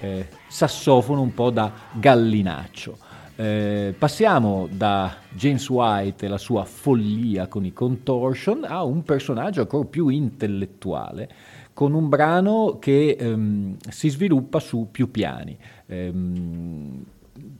eh, 0.00 0.28
sassofono 0.48 1.20
un 1.20 1.34
po' 1.34 1.50
da 1.50 1.70
gallinaccio. 1.92 3.12
Eh, 3.36 3.94
passiamo 3.98 4.68
da 4.70 5.16
James 5.32 5.68
White 5.68 6.24
e 6.24 6.28
la 6.28 6.38
sua 6.38 6.64
follia 6.64 7.48
con 7.48 7.64
i 7.64 7.72
contortion 7.72 8.64
a 8.64 8.84
un 8.84 9.02
personaggio 9.02 9.62
ancora 9.62 9.84
più 9.84 10.08
intellettuale, 10.08 11.28
con 11.72 11.94
un 11.94 12.08
brano 12.08 12.78
che 12.78 13.16
ehm, 13.18 13.76
si 13.88 14.08
sviluppa 14.08 14.60
su 14.60 14.88
più 14.90 15.10
piani. 15.10 15.58
Ehm, 15.86 17.04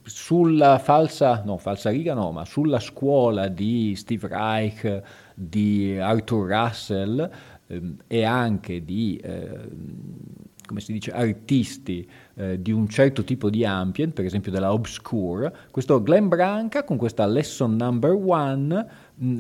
sulla 0.03 0.79
falsa, 0.79 1.43
no, 1.45 1.59
falsa 1.59 1.91
riga 1.91 2.15
no, 2.15 2.31
ma 2.31 2.45
sulla 2.45 2.81
scuola 2.81 3.49
di 3.49 3.95
Steve 3.97 4.29
Reich, 4.29 5.03
di 5.35 5.99
Arthur 5.99 6.49
Russell 6.49 7.31
ehm, 7.67 7.97
e 8.07 8.25
anche 8.25 8.85
di, 8.85 9.17
eh, 9.17 9.69
come 10.67 10.81
si 10.81 10.93
dice, 10.93 11.11
artisti 11.11 12.09
eh, 12.35 12.61
di 12.61 12.73
un 12.73 12.89
certo 12.89 13.25
tipo 13.25 13.51
di 13.51 13.65
ambient, 13.65 14.13
per 14.13 14.25
esempio 14.25 14.53
della 14.53 14.73
Obscure, 14.73 15.55
questo 15.71 16.03
Glenn 16.03 16.29
Branca 16.29 16.85
con 16.85 16.97
questa 16.97 17.27
Lesson 17.27 17.75
Number 17.77 18.13
One 18.13 18.87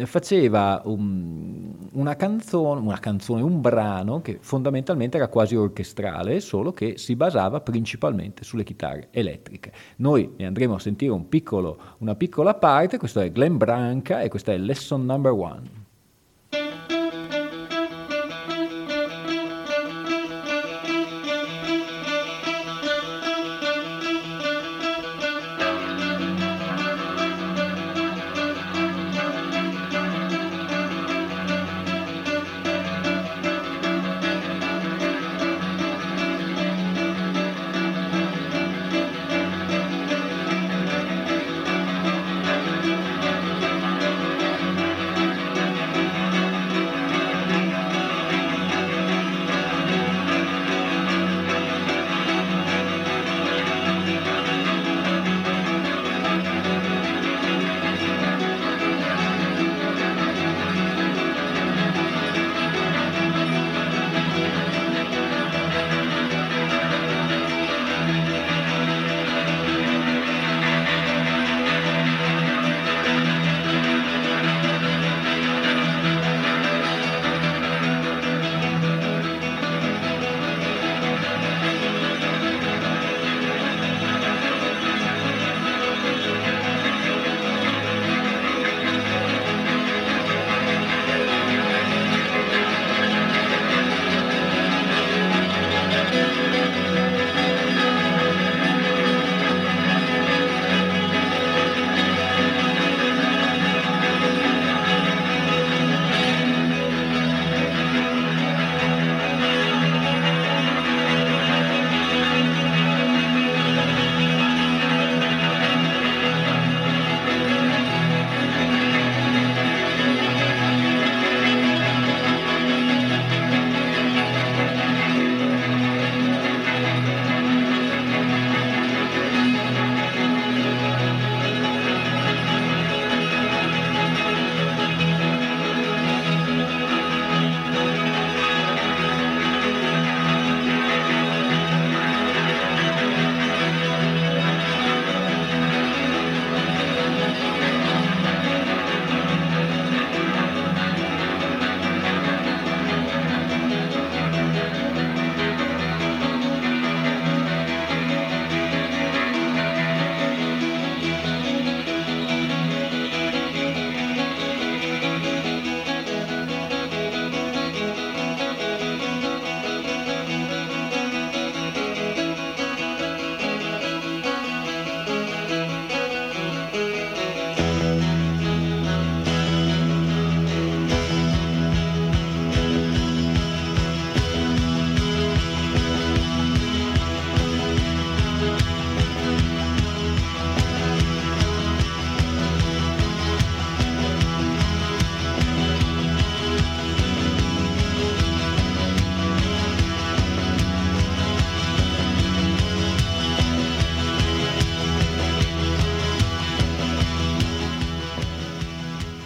faceva 0.04 0.80
un, 0.84 1.74
una, 1.92 2.14
canzone, 2.14 2.80
una 2.80 2.98
canzone, 2.98 3.42
un 3.42 3.60
brano 3.60 4.20
che 4.20 4.38
fondamentalmente 4.40 5.16
era 5.16 5.28
quasi 5.28 5.56
orchestrale, 5.56 6.40
solo 6.40 6.72
che 6.72 6.96
si 6.96 7.16
basava 7.16 7.60
principalmente 7.60 8.44
sulle 8.44 8.64
chitarre 8.64 9.08
elettriche. 9.10 9.72
Noi 9.96 10.34
ne 10.36 10.46
andremo 10.46 10.74
a 10.74 10.78
sentire 10.78 11.12
un 11.12 11.28
piccolo, 11.28 11.78
una 11.98 12.14
piccola 12.14 12.54
parte, 12.54 12.98
questo 12.98 13.20
è 13.20 13.32
Glenn 13.32 13.56
Branca 13.56 14.20
e 14.20 14.28
questa 14.28 14.52
è 14.52 14.58
Lesson 14.58 15.04
Number 15.04 15.32
One. 15.32 15.83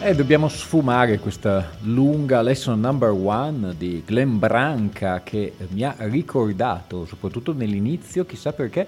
E 0.09 0.15
dobbiamo 0.15 0.49
sfumare 0.49 1.19
questa 1.19 1.73
lunga 1.83 2.41
lesson 2.41 2.81
number 2.81 3.11
one 3.11 3.75
di 3.77 4.03
Glenn 4.07 4.39
Branca 4.39 5.21
che 5.23 5.53
mi 5.69 5.83
ha 5.83 5.95
ricordato, 5.99 7.05
soprattutto 7.05 7.53
nell'inizio, 7.53 8.25
chissà 8.25 8.55
perché, 8.55 8.87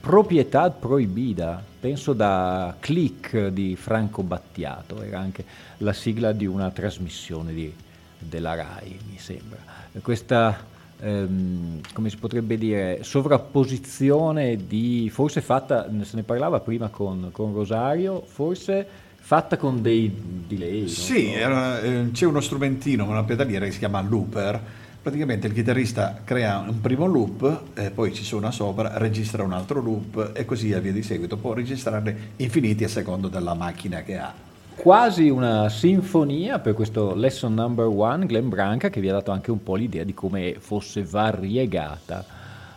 proprietà 0.00 0.70
proibita. 0.70 1.62
Penso 1.78 2.14
da 2.14 2.74
Click 2.80 3.48
di 3.48 3.76
Franco 3.76 4.22
Battiato, 4.22 5.02
era 5.02 5.18
anche 5.18 5.44
la 5.78 5.92
sigla 5.92 6.32
di 6.32 6.46
una 6.46 6.70
trasmissione 6.70 7.52
di, 7.52 7.70
della 8.18 8.54
RAI, 8.54 8.98
mi 9.10 9.18
sembra. 9.18 9.58
Questa, 10.00 10.64
ehm, 10.98 11.80
come 11.92 12.08
si 12.08 12.16
potrebbe 12.16 12.56
dire, 12.56 13.00
sovrapposizione 13.02 14.56
di, 14.66 15.10
forse 15.12 15.42
fatta, 15.42 15.90
se 16.04 16.16
ne 16.16 16.22
parlava 16.22 16.60
prima 16.60 16.88
con, 16.88 17.28
con 17.32 17.52
Rosario, 17.52 18.22
forse 18.24 19.03
fatta 19.24 19.56
con 19.56 19.80
dei 19.80 20.14
delay. 20.46 20.86
Sì, 20.86 21.30
so. 21.32 21.38
era, 21.38 21.80
eh, 21.80 22.10
c'è 22.12 22.26
uno 22.26 22.42
strumentino, 22.42 23.08
una 23.08 23.24
pedaliera 23.24 23.64
che 23.64 23.72
si 23.72 23.78
chiama 23.78 24.02
looper. 24.02 24.60
Praticamente 25.00 25.46
il 25.46 25.54
chitarrista 25.54 26.20
crea 26.24 26.58
un 26.58 26.80
primo 26.82 27.06
loop, 27.06 27.62
eh, 27.74 27.90
poi 27.90 28.12
ci 28.12 28.22
suona 28.22 28.50
sopra, 28.50 28.98
registra 28.98 29.42
un 29.42 29.52
altro 29.52 29.80
loop 29.80 30.32
e 30.34 30.44
così 30.44 30.78
via 30.78 30.92
di 30.92 31.02
seguito. 31.02 31.38
Può 31.38 31.54
registrarne 31.54 32.32
infiniti 32.36 32.84
a 32.84 32.88
seconda 32.88 33.28
della 33.28 33.54
macchina 33.54 34.02
che 34.02 34.18
ha. 34.18 34.32
Quasi 34.74 35.30
una 35.30 35.70
sinfonia 35.70 36.58
per 36.58 36.74
questo 36.74 37.14
lesson 37.14 37.54
number 37.54 37.86
one, 37.86 38.26
Glenn 38.26 38.48
Branca, 38.48 38.90
che 38.90 39.00
vi 39.00 39.08
ha 39.08 39.12
dato 39.12 39.30
anche 39.30 39.50
un 39.50 39.62
po' 39.62 39.76
l'idea 39.76 40.04
di 40.04 40.12
come 40.12 40.56
fosse 40.58 41.02
variegata 41.02 42.33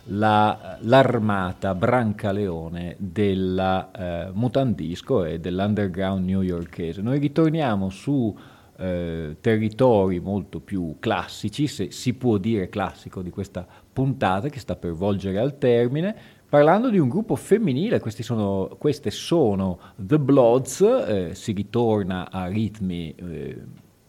la, 0.08 0.78
l'armata 0.80 1.74
Brancaleone 1.74 2.96
della 2.98 3.90
eh, 3.90 4.30
Mutandisco 4.32 5.24
e 5.24 5.40
dell'underground 5.40 6.24
newyorkese. 6.24 7.02
Noi 7.02 7.18
ritorniamo 7.18 7.90
su 7.90 8.36
eh, 8.76 9.36
territori 9.40 10.20
molto 10.20 10.60
più 10.60 10.96
classici, 10.98 11.66
se 11.66 11.90
si 11.90 12.14
può 12.14 12.38
dire 12.38 12.68
classico 12.68 13.22
di 13.22 13.30
questa 13.30 13.66
puntata 13.92 14.48
che 14.48 14.60
sta 14.60 14.76
per 14.76 14.92
volgere 14.92 15.38
al 15.38 15.58
termine, 15.58 16.14
parlando 16.48 16.88
di 16.88 16.98
un 16.98 17.08
gruppo 17.08 17.34
femminile, 17.36 18.00
sono, 18.06 18.76
queste 18.78 19.10
sono 19.10 19.78
The 19.96 20.18
Bloods, 20.18 20.80
eh, 20.80 21.30
si 21.34 21.52
ritorna 21.52 22.30
a 22.30 22.46
ritmi 22.46 23.14
eh, 23.14 23.62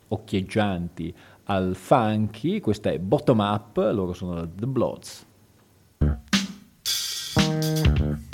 occhieggianti 0.08 1.14
al 1.46 1.76
funky, 1.76 2.60
questa 2.60 2.92
è 2.92 3.00
Bottom 3.00 3.40
Up, 3.40 3.78
loro 3.92 4.14
sono 4.14 4.48
The 4.48 4.68
Bloods. 4.68 5.28
Mm-hmm. 7.50 8.29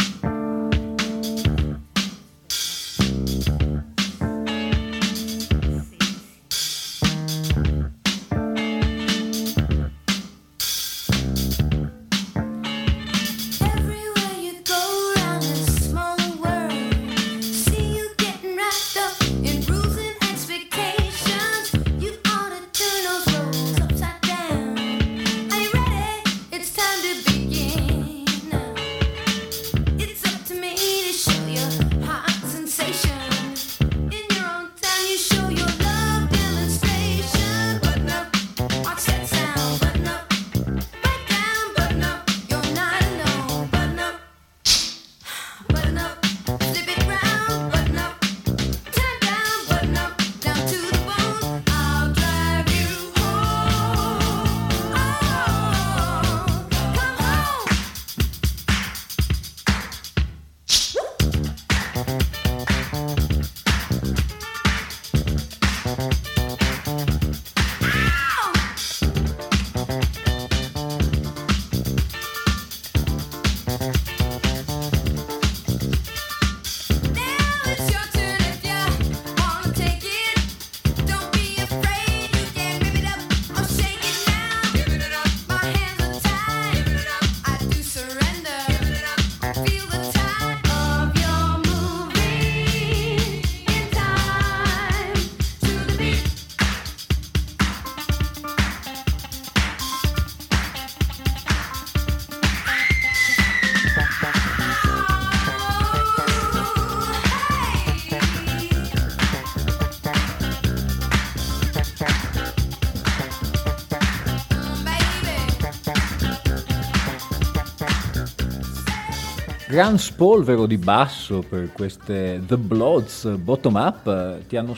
Gran 119.75 119.97
spolvero 119.97 120.67
di 120.67 120.77
basso 120.77 121.43
per 121.47 121.73
queste 121.73 122.41
The 122.47 122.55
Bloods 122.55 123.27
bottom 123.35 123.75
up, 123.75 124.45
ti 124.47 124.55
hanno, 124.55 124.73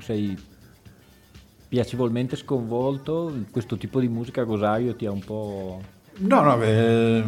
sei 0.00 0.36
piacevolmente 1.68 2.34
sconvolto? 2.34 3.32
Questo 3.52 3.76
tipo 3.76 4.00
di 4.00 4.08
musica 4.08 4.42
Rosario 4.42 4.96
ti 4.96 5.06
ha 5.06 5.12
un 5.12 5.20
po'... 5.20 5.80
No, 6.16 6.40
no, 6.40 6.60
eh, 6.62 7.22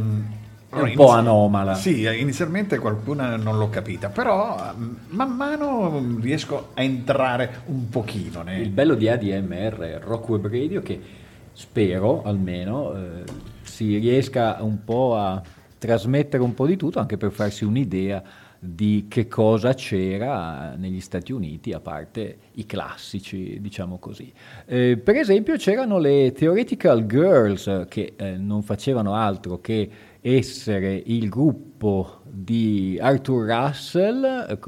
è 0.69 0.81
un 0.81 0.93
po' 0.97 1.11
anomala. 1.11 1.77
Sì, 1.77 2.03
inizialmente 2.03 2.79
qualcuna 2.79 3.37
non 3.37 3.57
l'ho 3.57 3.69
capita, 3.69 4.09
però 4.09 4.75
man 5.11 5.37
mano 5.37 6.05
riesco 6.21 6.71
a 6.75 6.83
entrare 6.83 7.61
un 7.67 7.89
pochino. 7.89 8.43
Il 8.49 8.71
bello 8.71 8.97
di 8.97 9.09
ADMR, 9.09 10.01
Rock 10.03 10.29
Web 10.29 10.51
Radio, 10.51 10.83
che 10.83 11.01
spero 11.53 12.25
almeno 12.25 12.97
eh, 12.97 13.23
si 13.63 13.99
riesca 13.99 14.57
un 14.59 14.83
po' 14.85 15.17
a 15.17 15.41
trasmettere 15.83 16.45
un 16.45 16.55
po' 16.55 16.67
di 16.67 16.77
tutto 16.77 17.01
anche 17.01 17.17
per 17.17 17.33
farsi 17.33 17.65
un'idea 17.65 18.23
di 18.61 19.07
che 19.09 19.27
cosa 19.27 19.75
c'era 19.75 20.77
negli 20.77 21.01
Stati 21.01 21.33
Uniti, 21.33 21.73
a 21.73 21.81
parte 21.81 22.37
i 22.53 22.67
classici, 22.67 23.61
diciamo 23.61 23.99
così. 23.99 24.33
Eh, 24.65 24.97
per 25.03 25.17
esempio 25.17 25.57
c'erano 25.57 25.99
le 25.99 26.31
Theoretical 26.31 27.05
Girls 27.07 27.87
che 27.89 28.13
eh, 28.15 28.37
non 28.37 28.63
facevano 28.63 29.15
altro 29.15 29.61
che 29.61 29.91
essere 30.21 31.03
il 31.05 31.29
gruppo 31.29 32.21
di 32.31 32.97
Arthur 33.03 33.45
Russell, 33.45 34.47
eh, 34.49 34.59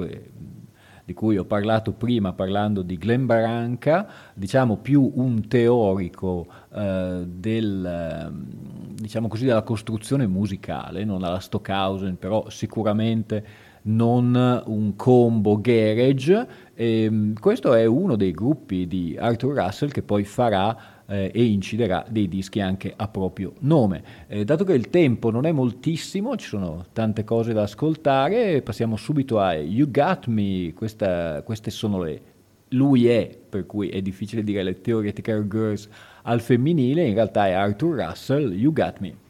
di 1.05 1.13
cui 1.13 1.37
ho 1.37 1.45
parlato 1.45 1.93
prima 1.93 2.33
parlando 2.33 2.83
di 2.83 2.97
Glenn 2.97 3.27
Baranca, 3.27 4.09
diciamo 4.35 4.79
più 4.79 5.13
un 5.15 5.47
teorico 5.49 6.47
eh, 6.75 7.25
del, 7.27 7.85
ehm, 7.85 8.47
diciamo 8.95 9.29
così, 9.29 9.45
della 9.45 9.63
costruzione 9.63 10.27
musicale, 10.27 11.05
non 11.05 11.23
alla 11.23 11.41
Stockhausen, 11.41 12.17
però 12.17 12.49
sicuramente 12.49 13.45
non 13.83 14.63
un 14.67 14.97
combo 14.97 15.61
garage. 15.61 16.47
E, 16.75 17.03
ehm, 17.03 17.39
questo 17.39 17.75
è 17.75 17.85
uno 17.85 18.17
dei 18.17 18.33
gruppi 18.33 18.87
di 18.87 19.17
Arthur 19.19 19.55
Russell 19.55 19.91
che 19.91 20.03
poi 20.03 20.25
farà 20.25 20.94
eh, 21.07 21.31
e 21.33 21.45
inciderà 21.45 22.05
dei 22.09 22.29
dischi 22.29 22.61
anche 22.61 22.93
a 22.95 23.09
proprio 23.09 23.53
nome. 23.61 24.03
Eh, 24.27 24.45
dato 24.45 24.65
che 24.65 24.73
il 24.73 24.91
tempo 24.91 25.31
non 25.31 25.47
è 25.47 25.53
moltissimo, 25.53 26.37
ci 26.37 26.49
sono 26.49 26.87
tante 26.93 27.25
cose 27.25 27.53
da 27.53 27.63
ascoltare, 27.63 28.63
passiamo 28.63 28.97
subito 28.97 29.41
a 29.41 29.55
You 29.55 29.91
Got 29.91 30.27
Me, 30.27 30.73
Questa, 30.75 31.43
queste 31.43 31.71
sono 31.71 32.03
le... 32.03 32.33
Lui 32.69 33.07
è, 33.07 33.39
per 33.49 33.67
cui 33.67 33.89
è 33.89 34.03
difficile 34.03 34.43
dire 34.43 34.63
le 34.63 34.81
Theoretical 34.81 35.47
Girls 35.47 35.89
al 36.23 36.41
femminile, 36.41 37.05
in 37.05 37.15
realtà 37.15 37.47
è 37.47 37.53
Arthur 37.53 37.97
Russell, 37.97 38.53
You 38.53 38.73
Got 38.73 38.99
Me. 38.99 39.23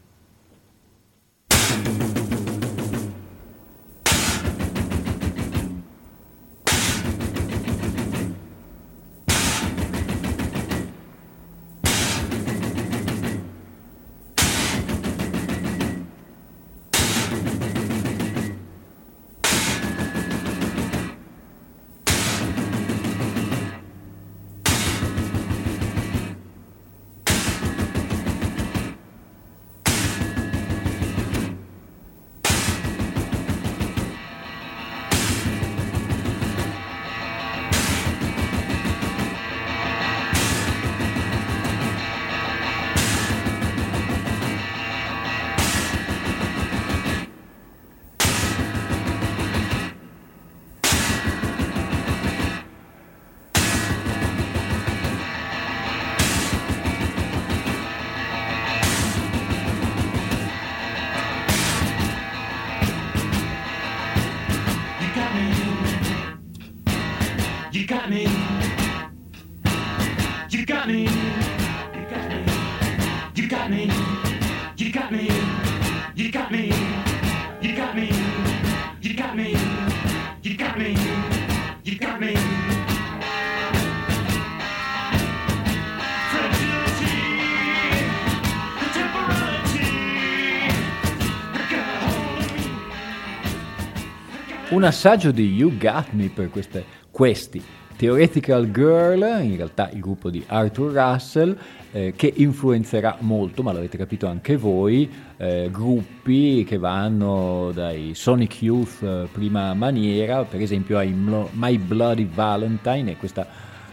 Un 94.67 94.83
assaggio 94.83 95.29
di 95.29 95.53
You 95.53 95.77
Got 95.77 96.11
Me 96.13 96.29
per 96.29 96.49
queste, 96.49 96.83
questi. 97.11 97.61
Theoretical 97.95 98.71
Girl, 98.71 99.21
in 99.43 99.55
realtà 99.57 99.91
il 99.91 99.99
gruppo 99.99 100.31
di 100.31 100.43
Arthur 100.47 100.91
Russell, 100.91 101.55
eh, 101.91 102.13
che 102.15 102.33
influenzerà 102.35 103.17
molto, 103.19 103.61
ma 103.61 103.71
l'avete 103.71 103.95
capito 103.95 104.25
anche 104.25 104.57
voi, 104.57 105.07
eh, 105.37 105.69
gruppi 105.71 106.63
che 106.63 106.79
vanno 106.79 107.71
dai 107.73 108.13
Sonic 108.15 108.63
Youth 108.63 109.03
eh, 109.03 109.27
prima 109.31 109.71
maniera, 109.75 110.43
per 110.43 110.59
esempio 110.59 110.97
ai 110.97 111.11
Mlo- 111.11 111.51
My 111.53 111.77
Bloody 111.77 112.27
Valentine 112.27 113.11
e 113.11 113.17
questa 113.17 113.47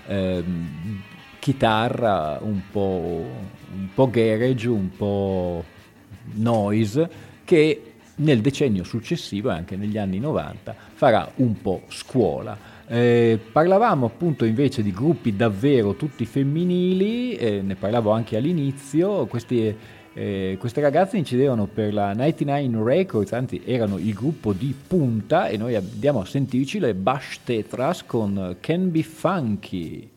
ehm, 0.07 1.03
chitarra 1.39 2.39
un 2.41 2.63
po', 2.71 3.27
un 3.75 3.89
po' 3.95 4.09
garage, 4.09 4.69
un 4.69 4.89
po' 4.97 5.65
noise, 6.37 7.11
che 7.45 7.92
nel 8.23 8.41
decennio 8.41 8.85
successivo 8.85 9.51
e 9.51 9.55
anche 9.55 9.77
negli 9.77 9.99
anni 9.99 10.19
90 10.19 10.75
farà 10.95 11.31
un 11.37 11.61
po' 11.61 11.83
scuola. 11.89 12.57
Eh, 12.87 13.39
parlavamo 13.51 14.07
appunto 14.07 14.45
invece 14.45 14.83
di 14.83 14.93
gruppi 14.93 15.35
davvero 15.37 15.95
tutti 15.95 16.25
femminili, 16.25 17.35
eh, 17.37 17.63
ne 17.63 17.75
parlavo 17.75 18.11
anche 18.11 18.37
all'inizio, 18.37 19.27
questi, 19.27 19.75
eh, 20.13 20.57
queste 20.59 20.81
ragazze 20.81 21.17
incidevano 21.17 21.67
per 21.67 21.93
la 21.93 22.13
99 22.13 22.95
Records, 22.95 23.33
anzi 23.33 23.63
erano 23.65 23.99
il 23.99 24.13
gruppo 24.13 24.53
di 24.53 24.75
punta 24.87 25.49
e 25.49 25.57
noi 25.57 25.75
andiamo 25.75 26.21
a 26.21 26.25
sentirci 26.25 26.79
le 26.79 26.95
Bash 26.95 27.41
Tetras 27.45 28.05
con 28.05 28.57
Can 28.61 28.91
Be 28.91 29.03
Funky. 29.03 30.12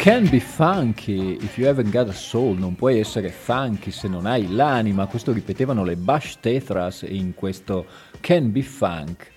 Can 0.00 0.26
be 0.30 0.40
funky. 0.40 1.36
If 1.42 1.58
you 1.58 1.66
haven't 1.66 1.90
got 1.90 2.08
a 2.08 2.12
soul, 2.14 2.56
non 2.56 2.74
puoi 2.74 2.98
essere 2.98 3.28
funky 3.28 3.90
se 3.90 4.08
non 4.08 4.24
hai 4.24 4.50
l'anima, 4.50 5.04
questo 5.04 5.30
ripetevano 5.30 5.84
le 5.84 5.96
Bash 5.96 6.38
Tetras 6.40 7.02
in 7.06 7.34
questo 7.34 7.84
Can 8.20 8.50
Be 8.50 8.62
Funk. 8.62 9.30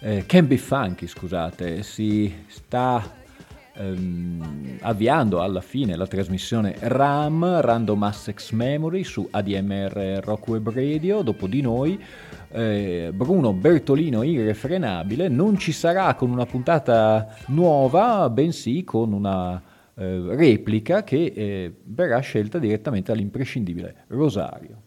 Eh, 0.00 0.26
can 0.26 0.46
Be 0.46 0.58
Funky, 0.58 1.06
scusate, 1.06 1.82
si 1.82 2.34
sta 2.48 3.02
ehm, 3.72 4.76
avviando 4.82 5.40
alla 5.40 5.62
fine 5.62 5.96
la 5.96 6.06
trasmissione 6.06 6.76
RAM, 6.80 7.62
Random 7.62 8.02
Access 8.02 8.50
Memory, 8.50 9.02
su 9.04 9.26
ADMR 9.30 10.20
Rock 10.22 10.48
Web 10.48 10.70
Radio, 10.70 11.22
dopo 11.22 11.46
di 11.46 11.62
noi 11.62 11.98
eh, 12.50 13.10
Bruno 13.14 13.54
Bertolino 13.54 14.22
irrefrenabile, 14.22 15.28
non 15.28 15.56
ci 15.56 15.72
sarà 15.72 16.12
con 16.14 16.30
una 16.30 16.44
puntata 16.44 17.34
nuova, 17.46 18.28
bensì 18.28 18.84
con 18.84 19.14
una 19.14 19.69
eh, 20.00 20.34
replica 20.34 21.04
che 21.04 21.32
eh, 21.34 21.72
verrà 21.84 22.20
scelta 22.20 22.58
direttamente 22.58 23.12
dall'imprescindibile 23.12 24.04
Rosario. 24.06 24.82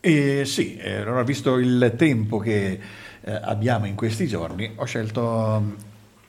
E 0.00 0.44
sì, 0.44 0.76
eh, 0.76 0.96
allora 0.96 1.22
visto 1.22 1.58
il 1.58 1.94
tempo 1.96 2.38
che 2.38 2.78
eh, 3.20 3.32
abbiamo 3.32 3.86
in 3.86 3.94
questi 3.94 4.26
giorni, 4.26 4.72
ho 4.74 4.84
scelto 4.84 5.76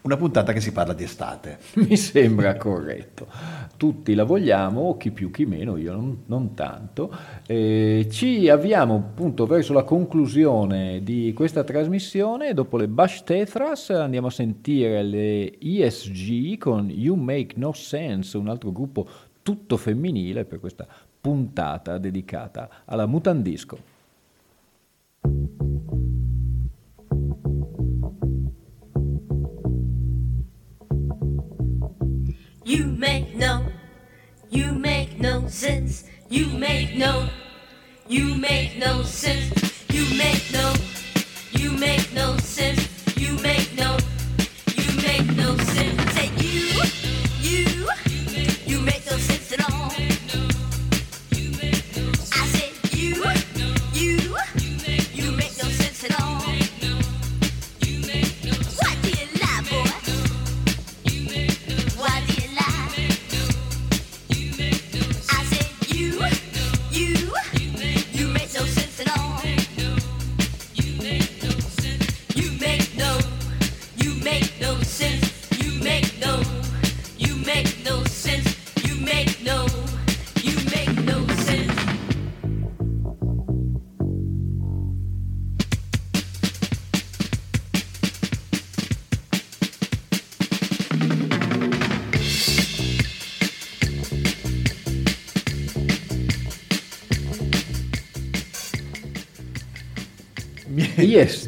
una 0.07 0.15
puntata 0.15 0.53
che 0.53 0.61
si 0.61 0.71
parla 0.71 0.93
di 0.93 1.03
estate. 1.03 1.59
Mi 1.85 1.97
sembra 1.97 2.55
corretto. 2.55 3.27
Tutti 3.75 4.15
la 4.15 4.23
vogliamo, 4.23 4.95
chi 4.95 5.11
più 5.11 5.29
chi 5.31 5.45
meno, 5.45 5.75
io 5.75 5.91
non, 5.91 6.23
non 6.27 6.53
tanto. 6.53 7.13
Eh, 7.45 8.07
ci 8.09 8.47
avviamo 8.47 8.95
appunto 8.95 9.45
verso 9.45 9.73
la 9.73 9.83
conclusione 9.83 11.03
di 11.03 11.33
questa 11.35 11.65
trasmissione. 11.65 12.53
Dopo 12.53 12.77
le 12.77 12.87
Bash 12.87 13.23
Tetras 13.23 13.89
andiamo 13.89 14.27
a 14.27 14.31
sentire 14.31 15.03
le 15.03 15.59
ESG 15.59 16.57
con 16.57 16.89
You 16.89 17.15
Make 17.15 17.55
No 17.57 17.73
Sense, 17.73 18.37
un 18.37 18.47
altro 18.47 18.71
gruppo 18.71 19.07
tutto 19.43 19.75
femminile 19.75 20.45
per 20.45 20.61
questa 20.61 20.87
puntata 21.19 21.97
dedicata 21.97 22.69
alla 22.85 23.05
mutandisco. 23.05 23.95
Make 32.97 33.35
no, 33.35 33.63
you 34.49 34.71
make 34.71 35.19
no 35.19 35.47
sense. 35.47 36.05
You 36.29 36.47
make 36.47 36.97
no, 36.97 37.29
you 38.07 38.35
make 38.35 38.77
no 38.77 39.03
sense. 39.03 39.53
You 39.93 40.03
make 40.17 40.51
no, 40.51 40.73
you 41.51 41.71
make 41.71 42.11
no 42.13 42.37
sense. 42.37 42.87
You 43.15 43.37
make 43.41 43.71
no, 43.77 43.97
you 44.75 45.01
make 45.01 45.27
no 45.37 45.55
sense. 45.57 46.06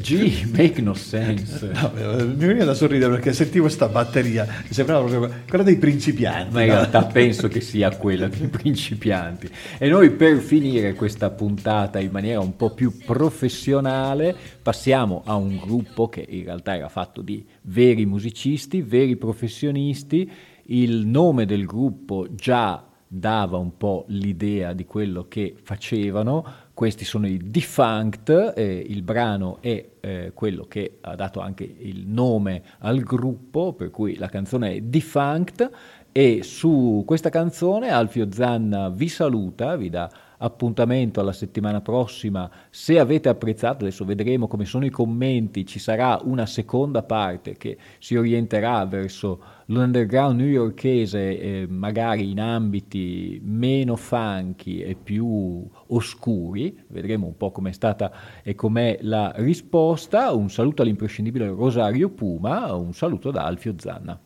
ESG 0.10 0.56
make 0.56 0.82
no 0.82 0.94
sense. 0.94 1.72
No, 1.72 1.92
mi 1.94 2.34
veniva 2.36 2.66
da 2.66 2.74
sorridere 2.74 3.12
perché 3.12 3.34
sentivo 3.34 3.70
sta 3.70 3.88
batteria, 3.88 4.46
mi 4.46 4.74
sembrava 4.74 5.08
proprio 5.08 5.42
quella 5.48 5.64
dei 5.64 5.78
principianti. 5.78 6.54
Ma 6.54 6.62
in 6.64 6.70
no? 6.70 6.76
realtà 6.76 7.06
penso 7.06 7.48
che 7.48 7.62
sia 7.62 7.96
quella 7.96 8.28
dei 8.28 8.48
principianti. 8.48 9.50
E 9.78 9.88
noi 9.88 10.12
per 10.12 10.40
finire 10.40 10.94
questa 10.94 11.30
puntata 11.30 12.00
in 12.00 12.12
maniera 12.12 12.40
un 12.40 12.56
po' 12.56 12.72
più 12.74 12.98
professionale 13.06 14.36
passiamo 14.62 15.22
a 15.26 15.36
un 15.36 15.58
gruppo 15.58 16.10
che 16.10 16.26
in 16.28 16.44
realtà 16.44 16.76
era 16.76 16.90
fatto 16.90 17.22
di 17.22 17.46
veri 17.64 18.06
musicisti, 18.06 18.82
veri 18.82 19.16
professionisti. 19.16 20.30
Il 20.72 21.08
nome 21.08 21.46
del 21.46 21.66
gruppo 21.66 22.28
già 22.32 22.90
dava 23.12 23.58
un 23.58 23.76
po' 23.76 24.06
l'idea 24.10 24.74
di 24.74 24.86
quello 24.86 25.26
che 25.28 25.56
facevano. 25.62 26.46
Questi 26.80 27.04
sono 27.04 27.28
i 27.28 27.38
Defunct, 27.44 28.54
eh, 28.56 28.86
il 28.88 29.02
brano 29.02 29.58
è 29.60 29.86
eh, 30.00 30.32
quello 30.34 30.64
che 30.64 31.00
ha 31.02 31.14
dato 31.14 31.42
anche 31.42 31.66
il 31.66 32.08
nome 32.08 32.64
al 32.78 33.02
gruppo, 33.02 33.74
per 33.74 33.92
cui 33.92 34.16
la 34.16 34.30
canzone 34.30 34.76
è 34.76 34.80
Defunct 34.80 35.70
e 36.14 36.42
su 36.42 37.04
questa 37.06 37.28
canzone 37.28 37.90
Alfio 37.90 38.32
Zanna 38.32 38.88
vi 38.88 39.10
saluta, 39.10 39.76
vi 39.76 39.90
dà 39.90 40.10
appuntamento 40.40 41.20
alla 41.20 41.34
settimana 41.34 41.82
prossima. 41.82 42.50
Se 42.70 43.00
avete 43.00 43.30
apprezzato, 43.30 43.84
adesso 43.86 44.06
vedremo 44.06 44.48
come 44.48 44.66
sono 44.66 44.86
i 44.86 44.90
commenti, 44.90 45.66
ci 45.66 45.80
sarà 45.80 46.20
una 46.24 46.46
seconda 46.46 47.04
parte 47.04 47.58
che 47.58 47.78
si 48.00 48.16
orienterà 48.16 48.86
verso 48.86 49.42
l'underground 49.66 50.40
newyorkese, 50.40 51.40
eh, 51.40 51.68
magari 51.68 52.32
in 52.32 52.40
ambiti 52.40 53.40
meno 53.44 53.96
funky 53.96 54.80
e 54.80 54.96
più 54.96 55.68
oscuri. 55.88 56.84
Vedremo 56.88 57.28
un 57.28 57.38
po' 57.38 57.52
com'è 57.52 57.72
stata 57.72 58.12
e 58.44 58.56
com'è 58.56 59.00
la 59.02 59.34
risposta. 59.36 60.32
Un 60.32 60.50
saluto 60.50 60.82
all'imprescindibile 60.82 61.48
Rosario 61.48 62.10
Puma, 62.10 62.74
un 62.74 62.94
saluto 62.94 63.32
da 63.32 63.46
Alfio 63.46 63.76
Zanna. 63.78 64.20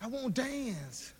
I 0.00 0.06
wanna 0.10 0.28
dance. 0.28 1.14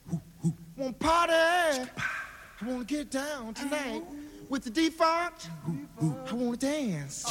Wanna 0.76 0.92
party. 0.98 2.22
I 2.64 2.66
wanna 2.66 2.84
get 2.84 3.10
down 3.10 3.52
tonight 3.52 4.02
with 4.48 4.64
the 4.64 4.70
defunct. 4.70 5.50
I 6.00 6.32
wanna 6.32 6.56
dance. 6.56 7.26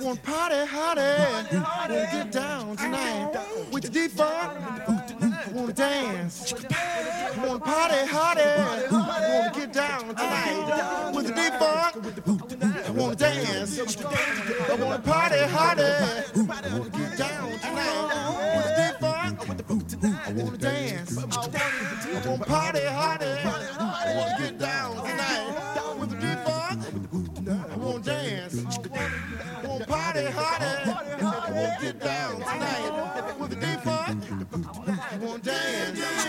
Wanna 0.00 0.20
party, 0.20 0.66
honey. 0.66 1.62
Wanna 1.62 2.08
get 2.10 2.32
down 2.32 2.76
tonight 2.76 3.38
with 3.70 3.84
the 3.84 3.88
defunct. 3.88 4.60
I 4.90 5.48
wanna 5.52 5.72
dance. 5.72 6.54
Wanna 7.38 7.60
party, 7.60 8.04
honey. 8.04 8.90
Wanna 8.90 9.52
get 9.54 9.72
down 9.72 10.08
tonight 10.08 11.12
with 11.14 11.26
the 11.28 11.34
defunct. 11.34 12.88
I 12.88 12.90
wanna 12.90 13.14
dance. 13.14 13.78
I 13.78 14.74
wanna 14.74 14.98
party, 14.98 15.38
honey. 15.38 15.92
Wanna 16.34 16.90
get 16.90 17.16
down 17.16 17.58
tonight 17.60 18.56
with 18.56 18.66
the 18.66 18.74
defunct. 18.90 19.38
I 20.26 20.32
wanna 20.32 20.56
dance. 20.56 21.16
I 21.16 22.28
wanna 22.28 22.44
party, 22.44 22.84
honey. 22.86 23.71
Party, 30.12 30.30
honey. 30.30 30.92
I 31.22 31.50
wanna 31.50 31.76
get 31.80 32.00
down 32.00 32.34
tonight 32.36 33.36
with 33.38 33.50
the 33.50 33.56
defunct. 33.56 34.26
I 34.30 35.16
wanna 35.18 35.38
dance. 35.42 36.21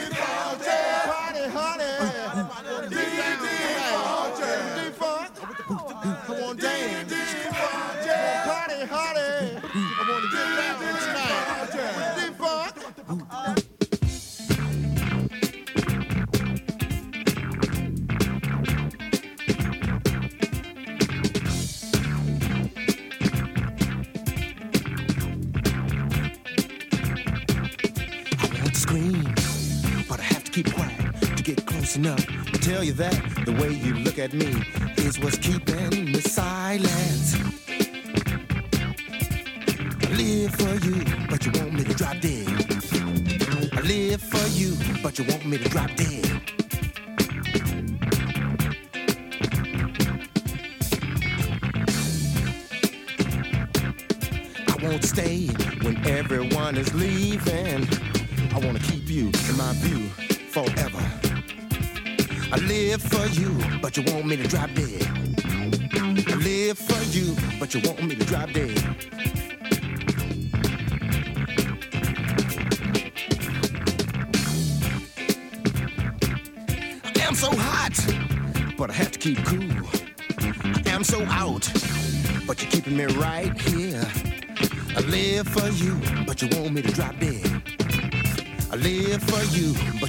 Look 34.15 34.25
at 34.25 34.33
me 34.33 34.45
is 34.97 35.19
what's 35.19 35.37
keeping 35.37 35.82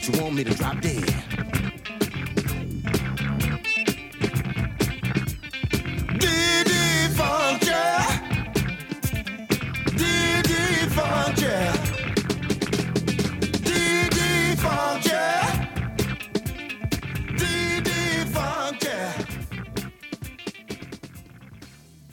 you 0.09 0.21
want 0.21 0.35
me 0.35 0.45
to 0.45 0.55
drop 0.55 0.81
dead. 0.81 0.94